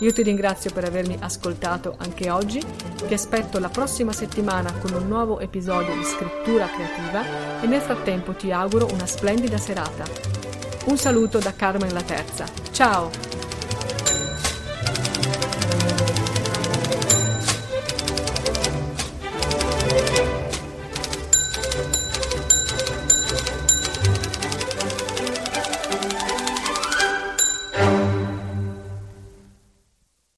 Io 0.00 0.12
ti 0.12 0.22
ringrazio 0.22 0.70
per 0.72 0.84
avermi 0.84 1.16
ascoltato 1.18 1.96
anche 1.98 2.30
oggi, 2.30 2.62
ti 3.08 3.12
aspetto 3.12 3.58
la 3.58 3.68
prossima 3.68 4.12
settimana 4.12 4.72
con 4.74 4.92
un 4.92 5.08
nuovo 5.08 5.40
episodio 5.40 5.96
di 5.96 6.04
scrittura 6.04 6.68
creativa 6.68 7.60
e 7.60 7.66
nel 7.66 7.80
frattempo 7.80 8.34
ti 8.34 8.52
auguro 8.52 8.86
una 8.92 9.06
splendida 9.06 9.58
serata. 9.58 10.04
Un 10.84 10.96
saluto 10.96 11.38
da 11.38 11.52
Carmen 11.54 11.92
la 11.92 12.02
Terza. 12.02 12.44
Ciao! 12.70 13.35